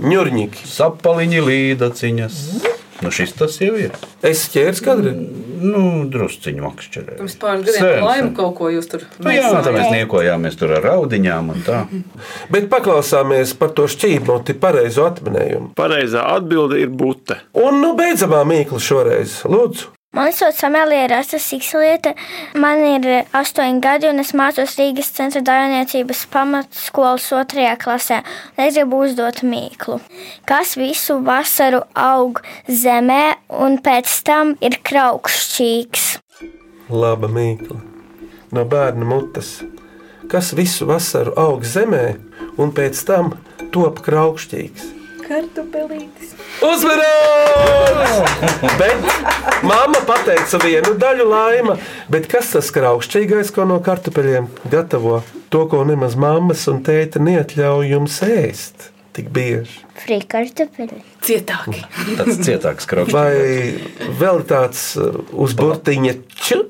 Ņurņiki. 0.00 0.66
sapaliņi 0.68 1.40
līdaciņas. 1.48 2.38
Nu, 3.02 3.10
šis 3.10 3.32
tas 3.38 3.56
jau 3.58 3.74
ir. 3.78 3.94
Es 4.22 4.44
ķēru 4.52 4.78
skadri. 4.78 5.12
Nu, 5.62 5.82
drusciņu 6.10 6.64
makšķerē. 6.64 7.16
Pirms 7.20 7.36
pāris 7.42 7.66
gadiem 7.68 8.04
laimu 8.06 8.32
kaut 8.36 8.54
ko 8.58 8.70
jūs 8.72 8.90
tur 8.90 9.06
Nu, 9.22 9.30
jā, 9.34 9.48
tā 9.62 9.72
mēs 9.74 9.90
niekojāmies 9.94 10.58
tur 10.58 10.76
ar 10.78 10.86
raudiņām 10.86 11.50
un 11.54 11.64
tā. 11.66 11.80
Bet 12.52 12.68
paklausāmies 12.72 13.54
par 13.58 13.74
to 13.76 13.88
šķībnoti 13.90 14.58
pareizo 14.62 15.06
atminējumu. 15.10 15.72
Pareizā 15.78 16.26
atbilde 16.36 16.82
ir 16.82 16.94
bute. 16.94 17.40
Un 17.58 17.82
nu 17.82 17.96
beidzamā 17.98 18.44
mīkla 18.48 18.82
šoreiz. 18.82 19.42
Lūdzu! 19.50 19.90
Mani 20.12 20.32
sauc 20.32 20.64
Amelija 20.64 21.06
Rasta 21.08 21.38
Sikslieta. 21.40 22.10
Man 22.60 22.82
ir 22.84 23.06
astoņi 23.32 23.78
gadi, 23.80 24.10
un 24.12 24.20
es 24.20 24.34
mācos 24.36 24.74
Rīgas 24.76 25.08
centra 25.16 25.40
dārniecības 25.46 26.26
pamatskolas 26.34 27.30
otrajā 27.32 27.78
klasē. 27.80 28.18
Es 28.60 28.76
gribu 28.76 29.00
uzdot 29.06 29.40
mīklu. 29.40 30.02
Kas 30.44 30.76
visu 30.76 31.16
vasaru 31.24 31.80
aug 31.96 32.42
zemē, 32.68 33.22
un 33.64 33.80
pēc 33.80 34.20
tam 34.28 34.52
ir 34.60 34.76
kraukšķīgs? 34.84 36.08
Laba 36.92 37.32
mīkla. 37.32 37.80
No 38.52 38.68
bērna 38.68 39.08
mutes. 39.08 39.62
Kas 40.28 40.52
visu 40.52 40.92
vasaru 40.92 41.32
aug 41.40 41.64
zemē, 41.64 42.08
un 42.60 42.76
pēc 42.76 43.00
tam 43.08 43.38
top 43.72 44.04
kraukšķīgs. 44.04 44.92
Kartupelītis. 45.26 46.32
Uzvarēs! 46.66 48.14
Bet 48.80 49.06
mamma 49.66 50.00
pateica 50.08 50.60
vienu 50.62 50.94
daļu 51.00 51.26
laima, 51.30 51.76
bet 52.12 52.28
kas 52.30 52.52
tas 52.56 52.70
kraukšķīgais, 52.74 53.52
ko 53.54 53.66
no 53.68 53.78
kartupeļiem 53.84 54.48
gatavo? 54.72 55.20
To, 55.52 55.66
ko 55.68 55.82
nemaz 55.88 56.16
mammas 56.16 56.64
un 56.72 56.82
tēta 56.86 57.22
neatļauj 57.22 57.92
jums 57.92 58.18
ēst 58.26 58.92
tik 59.12 59.28
bieži. 59.32 59.82
Frikartupeļi. 60.02 61.02
Cietāk. 61.24 61.68
Tas 62.18 62.38
cietāks 62.40 62.88
kraukšķīgais. 62.88 63.12
Vai 63.12 64.14
vēl 64.20 64.44
tāds 64.48 64.86
uh, 65.00 65.20
uz 65.32 65.56
burtiņa 65.58 66.16
ču? 66.32 66.62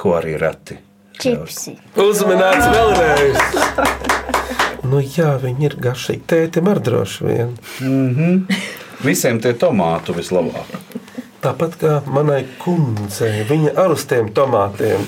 Ko 0.00 0.18
arī 0.18 0.36
reti. 0.40 0.76
Čipsi. 1.22 1.76
Uzmanīts 2.00 2.66
vēlreiz! 2.74 3.36
Nu, 4.84 5.00
jā, 5.00 5.34
viņi 5.42 5.68
ir 5.70 5.76
garšīgi. 5.80 6.24
Tētim 6.28 6.68
ar 6.70 6.80
droši 6.84 7.24
vien. 7.24 7.54
Mm 7.80 8.14
-hmm. 8.14 8.58
Visiem 9.04 9.40
tie 9.40 9.52
tomātu 9.52 10.14
vislabāk. 10.16 10.78
Tāpat 11.44 11.74
kā 11.80 12.00
manai 12.08 12.44
kundzei, 12.58 13.44
viņa 13.48 13.74
ar 13.76 13.90
uz 13.92 14.04
tiem 14.08 14.30
tomātiem. 14.32 15.00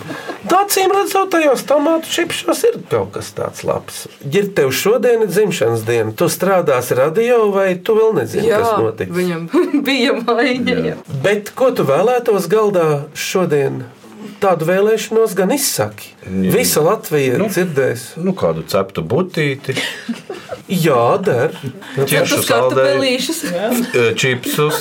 Acīm 0.67 0.91
redzot, 0.93 1.31
tajos 1.31 1.63
tomātu 1.65 2.11
čipšos 2.11 2.65
ir 2.65 2.75
kaut 2.91 3.13
kas 3.15 3.29
tāds 3.37 3.63
labs. 3.65 4.07
Ja 4.33 4.43
tev 4.55 4.73
šodien 4.75 5.23
ir 5.23 5.29
dzimšanas 5.29 5.85
diena, 5.87 6.13
tu 6.13 6.25
strādāsi 6.29 6.97
radio, 6.99 7.51
vai 7.55 7.77
tu 7.79 7.95
vēl 7.95 8.15
nezini, 8.19 8.49
Jā, 8.49 8.59
kas 8.59 8.79
notiks? 8.83 9.13
viņam 9.17 9.49
bija 9.87 10.13
maiņa. 10.13 10.97
Bet 11.23 11.51
ko 11.55 11.71
tu 11.71 11.85
vēlētos 11.85 12.49
galdā 12.49 13.05
šodien? 13.15 13.85
Tādu 14.47 14.67
vēlēšanos 14.69 15.33
gan 15.35 15.51
izsaki. 15.51 16.13
Visa 16.55 16.83
Latvija 16.87 17.39
nu, 17.41 17.49
dzirdēs. 17.51 18.13
Nu, 18.23 18.31
kādu 18.39 18.63
ceptu 18.71 19.03
butīti, 19.03 19.75
Jā, 20.67 21.19
der. 21.23 21.53
ķiršu 21.95 22.41
kartupelīšus. 22.49 23.41
saldējumu, 23.47 24.15
čipsus. 24.19 24.81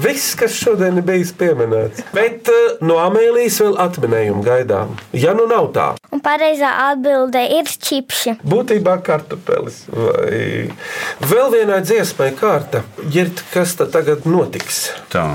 Viss, 0.00 0.30
kas 0.36 0.54
šodien 0.56 0.96
ir 1.00 1.04
bijis 1.04 1.32
pieminēts. 1.36 2.04
Bet 2.16 2.48
eh, 2.52 2.76
no 2.84 2.96
Amēlijas 3.02 3.58
vēl 3.64 3.76
atminējumu 3.84 4.44
gaidām. 4.46 4.94
Ja 5.16 5.34
nu 5.36 5.44
nav 5.50 5.70
tā, 5.76 5.86
Un 6.12 6.22
pareizā 6.24 6.70
atbilde 6.90 7.42
ir 7.58 7.68
čipši. 7.68 8.36
būtībā 8.48 8.96
kartupelis. 9.04 9.82
Vai 9.92 10.70
vēl 11.20 11.52
vienai 11.52 11.82
dziesmai 11.84 12.30
kārta. 12.36 12.84
Ģirt, 13.04 13.44
kas 13.52 13.76
tad 13.80 13.92
tagad 13.96 14.24
notiks? 14.28 14.86
Tā. 15.12 15.26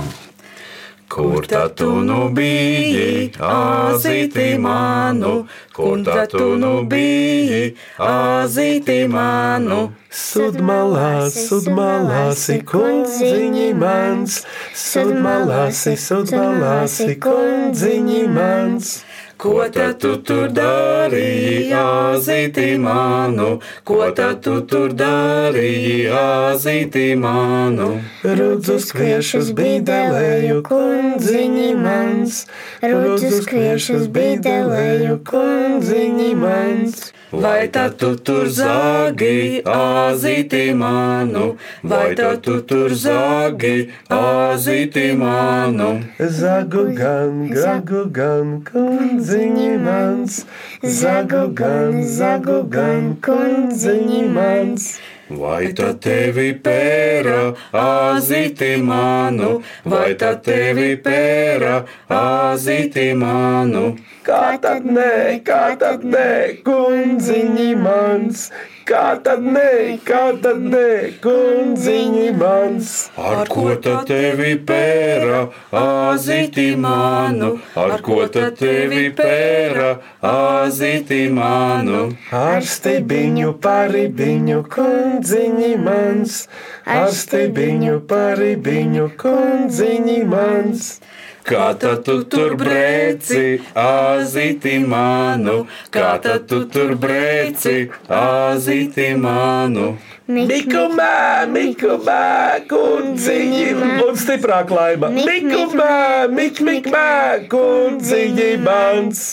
Kur 1.11 1.45
tad 1.47 1.75
tu 1.75 1.89
nu 2.07 2.29
biji, 2.31 3.31
azīti 3.43 4.45
manu? 4.63 5.33
Kur 5.75 6.05
tad 6.07 6.31
tu 6.31 6.55
nu 6.61 6.85
biji, 6.87 7.73
azīti 7.99 8.95
manu? 9.11 9.81
Sudmalās, 10.21 11.35
sudmalās, 11.49 12.45
kundziņi 12.71 13.67
mans, 13.83 14.41
sudmalās, 14.85 15.83
sudmalās, 16.07 16.99
kundziņi 17.27 18.23
mans. 18.31 18.95
Ko 19.41 19.63
tad 19.73 19.95
tu 19.97 20.09
tur 20.21 20.51
darīji, 20.53 21.71
azīti 21.73 22.75
manu? 22.77 23.55
Ko 23.89 24.11
tad 24.13 24.43
tu 24.45 24.59
tur 24.69 24.91
darīji, 24.93 26.03
azīti 26.13 27.07
manu? 27.17 27.87
Rudzus 28.21 28.91
kviešus 28.93 29.49
bīdelēju, 29.57 30.59
kundziņi 30.67 31.71
mans, 31.79 32.43
rudzus 32.85 33.49
kviešus 33.49 34.05
bīdelēju, 34.13 35.17
kundziņi 35.31 36.29
mans. 36.43 37.09
Vai 37.31 37.69
tad 37.71 37.93
tu 37.95 38.15
tur 38.19 38.49
zāgi, 38.51 39.63
azīti 39.63 40.73
manu? 40.75 41.55
Vai 41.81 42.11
tad 42.19 42.41
tu 42.43 42.57
tur 42.67 42.91
zāgi, 42.91 43.87
azīti 44.11 45.05
manu? 45.15 46.03
Zagu 46.19 46.83
gan, 46.97 47.47
zagu 47.55 48.03
gan, 48.11 48.51
kundziņi 48.67 49.71
mans, 49.79 50.41
zagu 50.83 51.45
gan, 51.55 52.03
zagu 52.03 52.59
gan, 52.67 53.15
kundziņi 53.23 54.21
mans. 54.35 54.91
Vai 55.31 55.71
tad 55.71 56.03
tevi 56.03 56.51
pēra, 56.59 57.53
azīti 57.71 58.75
manu? 58.83 59.61
Vai 59.87 60.17
tad 60.19 60.43
tevi 60.43 60.97
pēra, 60.99 61.85
azīti 62.11 63.13
manu? 63.15 63.93
Kā 64.21 64.53
tad 64.61 64.83
nē, 64.85 65.41
kā 65.41 65.73
tad 65.81 66.03
nē, 66.05 66.61
kundziņi 66.61 67.71
mans, 67.73 68.43
kā 68.85 69.15
tad 69.25 69.41
nē, 69.41 69.97
kā 70.05 70.19
tad 70.43 70.59
nē, 70.61 71.17
kundziņi 71.23 72.27
mans. 72.37 72.91
Ar 73.17 73.49
ko 73.49 73.73
tad 73.81 74.05
tevi 74.11 74.51
pēra, 74.67 75.39
azīti 75.81 76.67
manu? 76.83 77.55
Ar 77.73 77.95
ko 78.05 78.19
tad 78.35 78.59
tevi 78.61 79.07
pēra, 79.17 79.89
azīti 80.21 81.23
manu? 81.33 82.03
Ar 82.43 82.61
stibiņu, 82.61 83.55
paribiņu, 83.65 84.59
kundziņi 84.75 85.71
mans, 85.87 86.43
ar 86.85 87.09
stibiņu, 87.23 87.97
paribiņu, 88.13 89.09
kundziņi 89.25 90.19
mans. 90.29 90.93
Kā 91.41 91.71
tad 91.81 92.03
tu 92.05 92.19
tur 92.29 92.53
brēci, 92.59 93.61
azīti 93.77 94.75
manu? 94.85 95.65
Kā 95.93 96.13
tad 96.21 96.45
tu 96.49 96.61
tur 96.69 96.93
brēci, 97.01 97.89
azīti 98.13 99.07
manu? 99.17 99.95
Mikumā, 100.31 101.47
mikumā, 101.51 102.61
kundziņi, 102.69 103.65
un 104.05 104.19
stiprāk 104.21 104.69
laima. 104.71 105.09
Mikumā, 105.17 106.29
mik, 106.31 106.61
mikmā, 106.63 107.09
kundziņi 107.51 108.51
mans. 108.61 109.25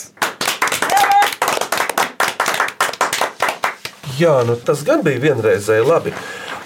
Jā, 4.19 4.41
nu 4.43 4.57
tas 4.59 4.81
gan 4.83 5.05
bija 5.05 5.29
vienreizēji 5.29 5.85
labi. 5.87 6.11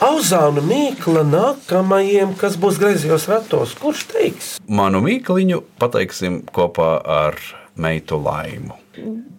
Auzāna 0.04 0.60
mīkla 0.66 1.22
nākamajiem, 1.28 2.34
kas 2.40 2.58
būs 2.60 2.80
griezījos 2.82 3.28
ratos. 3.32 3.76
Kurš 3.80 4.02
teiks? 4.12 4.48
Manu 4.68 5.00
mīkliņu 5.06 5.62
pateiksim 5.80 6.42
kopā 6.52 6.98
ar 7.00 7.38
meitu 7.80 8.20
laimu. 8.20 8.76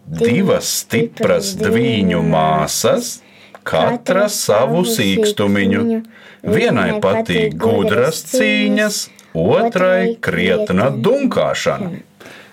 Divas 0.08 0.70
stipras 0.80 1.52
dviņu 1.60 2.22
māsas, 2.30 3.18
katra 3.66 4.24
savu 4.32 4.86
sīkstumiņu. 4.88 5.84
Vienai 6.44 6.90
patīk 7.02 7.58
gudras 7.60 8.22
cīņas, 8.32 9.04
otrai 9.36 10.16
krietna 10.24 10.88
dunkāšana. 10.94 11.92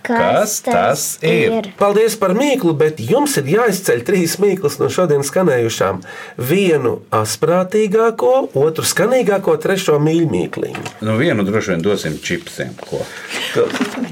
Kas 0.06 0.58
tas 0.66 1.04
ir? 1.26 1.70
Paldies 1.80 2.16
par 2.20 2.34
mīklu, 2.38 2.74
bet 2.78 3.00
jums 3.04 3.36
ir 3.42 3.50
jāizceļ 3.52 4.02
trīs 4.08 4.38
mīklas 4.42 4.80
no 4.82 4.90
šodienas 4.92 5.30
skanējušām. 5.30 6.02
Vienu 6.52 6.96
asprātīgāko, 7.14 8.34
otru 8.62 8.88
skanīgāko, 8.88 9.56
trešo 9.62 10.00
mīļmīkliņu. 10.02 10.86
Nu, 11.06 11.16
vienu 11.22 11.46
droši 11.48 11.76
vien 11.76 11.86
dosim 11.86 12.18
čipsiem. 12.24 12.74
Ko? 12.90 13.04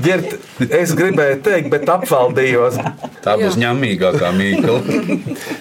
Ģert, 0.06 0.38
es 0.70 0.96
gribēju 0.98 1.42
teikt, 1.50 1.74
bet 1.74 1.90
apvaldījos. 1.90 2.80
Tā 3.26 3.36
būs 3.42 3.60
ņemīgākā 3.60 4.32
mīkla. 4.38 4.80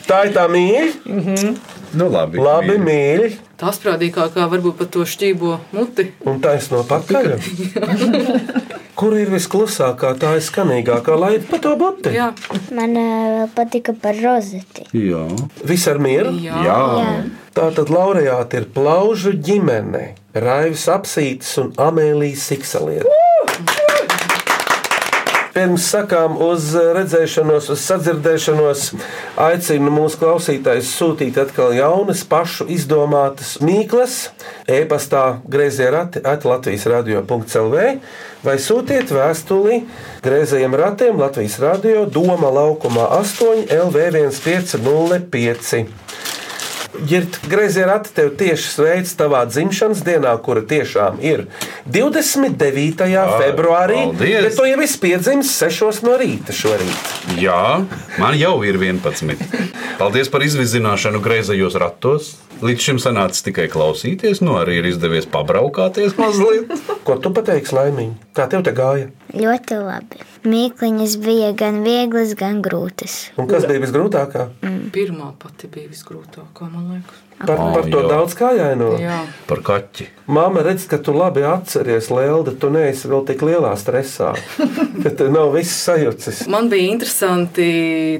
Tā 0.09 0.25
ir 0.29 0.37
tā 0.37 0.49
mīļa. 0.53 1.53
Nu, 1.97 2.11
labi, 2.13 2.41
labi 2.43 2.81
mīļa. 2.85 3.48
Tā 3.59 3.73
sprādīgākā 3.75 4.45
varbūt 4.53 4.77
pat 4.79 4.91
to 4.95 5.03
šķībo 5.03 5.57
muti. 5.75 6.13
Un 6.31 6.39
taisno 6.43 6.85
pakaļ. 6.87 7.33
Kur 8.99 9.15
ir 9.19 9.31
visklusākā, 9.31 10.13
tā 10.19 10.37
ir 10.39 10.45
skanīgākā, 10.47 11.17
lai 11.19 11.33
pa 11.43 11.59
to 11.63 11.75
bote? 11.79 12.11
Jā. 12.15 12.33
Man 12.75 12.95
vēl 12.99 13.51
patika 13.55 13.95
par 13.99 14.19
rozeti. 14.19 14.87
Jā. 14.95 15.25
Viss 15.67 15.91
ar 15.91 15.99
mieru? 16.03 16.35
Jā. 16.43 16.63
Jā. 16.67 16.81
Tā 17.55 17.69
tad 17.75 17.91
laureāti 17.95 18.63
ir 18.63 18.69
plaužu 18.75 19.35
ģimene, 19.35 20.05
Raivis 20.39 20.87
Apsītis 20.95 21.57
un 21.63 21.73
Amēlijas 21.83 22.47
Siksalieta. 22.53 23.19
Pirms 25.59 25.89
sakām 25.91 26.37
uz 26.39 26.71
redzēšanos, 26.95 27.73
uz 27.75 27.83
sadzirdēšanos, 27.83 28.83
aicinu 29.43 29.91
mūsu 29.91 30.21
klausītājus 30.21 30.93
sūtīt 30.95 31.41
atkal 31.43 31.75
jaunas, 31.75 32.23
pašu 32.31 32.69
izdomātas 32.71 33.57
mīklas, 33.65 34.31
e-pastā 34.71 35.25
grazējā 35.51 35.91
rati 35.97 36.23
at 36.23 36.47
Latvijas 36.47 36.87
radio.clv 36.93 37.89
vai 38.47 38.59
sūtiet 38.63 39.11
vēstuli 39.11 39.81
grazējiem 40.23 40.79
ratiem 40.79 41.19
Latvijas 41.19 41.59
radio 41.65 42.07
Doma 42.07 42.53
laukumā 42.55 43.09
8 43.19 43.67
LV 43.81 44.07
1505. 44.39 46.08
Girt, 47.07 47.39
grazē 47.51 47.85
rati 47.87 48.11
tev 48.17 48.33
tieši 48.39 48.71
sveic 48.73 49.11
tavā 49.19 49.45
dzimšanas 49.47 50.03
dienā, 50.07 50.33
kura 50.43 50.65
tiešām 50.67 51.21
ir 51.23 51.45
29. 51.87 53.07
februārī. 53.39 54.01
paldies! 54.09 54.49
Bet 54.49 54.59
tu 54.59 54.67
jau 54.67 54.81
esi 54.83 55.01
piedzimis 55.03 55.53
6 55.61 56.03
no 56.07 56.17
rīta 56.19 56.55
šorīt. 56.57 57.15
Jā, 57.39 57.85
man 58.19 58.39
jau 58.39 58.57
ir 58.67 58.81
11. 58.81 59.47
Paldies 59.99 60.31
par 60.33 60.45
izvizināšanu 60.47 61.23
greizajos 61.23 61.79
ratos. 61.79 62.35
Līdz 62.59 62.83
šim 62.83 62.97
sanāca 62.99 63.39
tikai 63.47 63.69
klausīties, 63.71 64.41
nu 64.43 64.57
arī 64.59 64.81
ir 64.81 64.89
izdevies 64.91 65.29
pabraukāties 65.31 66.17
mazliet. 66.19 66.73
Ko 67.07 67.15
tu 67.23 67.31
pateiksi, 67.35 67.77
laimīgi? 67.77 68.17
Kā 68.35 68.49
tev 68.51 68.65
te 68.67 68.73
gāja? 68.75 69.13
Ļoti 69.31 69.79
labi. 69.79 70.27
Mīkliņas 70.49 71.15
bija 71.23 71.53
gan 71.59 71.85
vieglas, 71.87 72.35
gan 72.39 72.59
grūtas. 72.65 73.29
Un 73.39 73.47
kas 73.51 73.69
bija 73.71 73.85
visgrūtākā? 73.87 74.49
Pirmā 74.91 75.31
pati 75.39 75.71
bija 75.71 75.93
visgrūtākā, 75.93 76.67
man 76.73 76.97
liekas. 76.97 77.28
Par, 77.39 77.59
par 77.75 77.87
to 77.87 78.01
daudz 78.09 78.35
kājaino. 78.39 78.95
Jā. 78.99 79.21
Par 79.47 79.61
kaķi. 79.63 80.09
Māma 80.29 80.61
redz, 80.67 80.85
ka 80.91 80.99
tu 81.01 81.15
labi 81.17 81.45
atceries, 81.47 82.11
Lelde, 82.13 82.53
tu 82.61 82.69
neesi 82.73 83.09
vēl 83.09 83.23
tik 83.31 83.45
lielā 83.47 83.71
stresā, 83.81 84.35
ka 85.03 85.13
tev 85.17 85.31
nav 85.33 85.55
viss 85.55 85.87
sajūcis. 85.87 86.43
Man 86.53 86.69
bija 86.73 86.91
interesanti, 86.91 87.69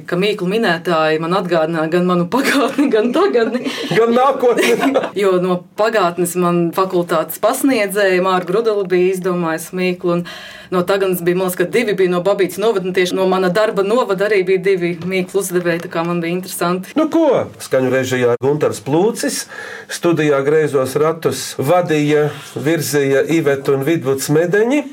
ka 0.09 0.17
mīklu 0.17 0.47
minētāji 0.49 1.19
man 1.21 1.35
atgādināja 1.37 1.91
gan 1.97 2.07
manu 2.09 2.29
pagātni, 2.31 2.87
gan 2.93 3.11
tagadni. 3.15 3.65
Gan 3.99 4.13
nākotni. 4.15 4.71
jo 5.21 5.35
no 5.43 5.59
pagātnes 5.77 6.37
man 6.39 6.69
fakultātes 6.75 7.41
pasniedzēja 7.43 8.23
Mārta 8.23 8.49
Grudela 8.53 8.87
bija 8.87 9.13
izdomājusi 9.17 9.77
mīklu. 9.77 10.17
un 10.19 10.25
No 10.69 10.83
tagadnes 10.85 11.23
bija, 11.25 11.35
man 11.35 11.47
liekas, 11.47 11.57
ka 11.57 11.65
divi 11.73 11.95
bija 11.97 12.11
no 12.13 12.19
Babītas 12.21 12.59
novada, 12.61 12.85
un 12.85 12.93
tieši 12.93 13.15
no 13.17 13.25
mana 13.29 13.49
darba 13.49 13.81
novada 13.81 14.27
arī 14.27 14.43
bija 14.45 14.61
divi 14.67 14.91
mīklu 15.01 15.41
uzdevēji. 15.41 15.81
Tā 15.87 15.89
kā 15.89 16.03
man 16.05 16.19
bija 16.21 16.35
interesanti. 16.35 16.93
Nu, 16.99 17.07
ko? 17.09 17.47
Skaņu 17.65 17.89
režijā 17.89 18.35
Gunārs 18.43 18.83
Plūcis, 19.09 19.47
studijā 19.89 20.37
greizos 20.45 20.91
ratus 21.01 21.39
vadīja, 21.57 22.27
virzīja 22.53 23.23
Iveta 23.33 23.73
un 23.73 23.81
Vidvuds 23.87 24.27
Medeņi. 24.29 24.83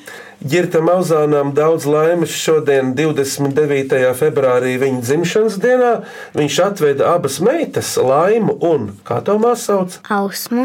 Girta 0.40 0.81
Mauzānām 0.81 1.50
daudz 1.52 1.85
laimes 1.85 2.33
šodien, 2.33 2.94
29. 2.96 4.00
februārī, 4.16 4.79
viņa 4.81 5.02
dzimšanas 5.05 5.61
dienā. 5.61 5.92
Viņš 6.33 6.59
atveda 6.64 7.12
abas 7.12 7.37
meitas, 7.44 7.92
Laimu 8.00 8.57
un, 8.64 8.88
kā 9.05 9.20
to 9.20 9.37
māsu 9.42 9.68
sauc, 9.68 10.00
Ausmu, 10.16 10.64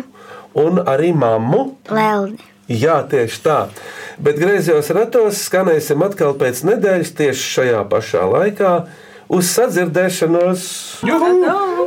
un 0.56 0.80
arī 0.88 1.12
mammu. 1.12 1.66
Lelni. 1.92 2.40
Jā, 2.72 3.02
tieši 3.04 3.44
tā. 3.44 3.60
Bet 4.16 4.40
griezos 4.40 4.94
ratos 4.96 5.44
skanēsim 5.50 6.08
atkal 6.08 6.40
pēc 6.40 6.64
nedēļas, 6.72 7.16
tieši 7.20 7.56
šajā 7.58 7.88
pašā 7.92 8.32
laikā, 8.32 8.76
uz 9.32 9.52
sadzirdēšanos. 9.56 10.64
Juhu! 11.08 11.32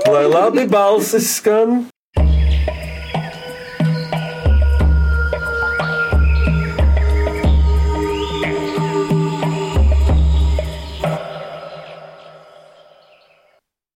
Lai 0.08 0.24
labi 0.28 0.64
balsis 0.70 1.36
skan! 1.38 1.84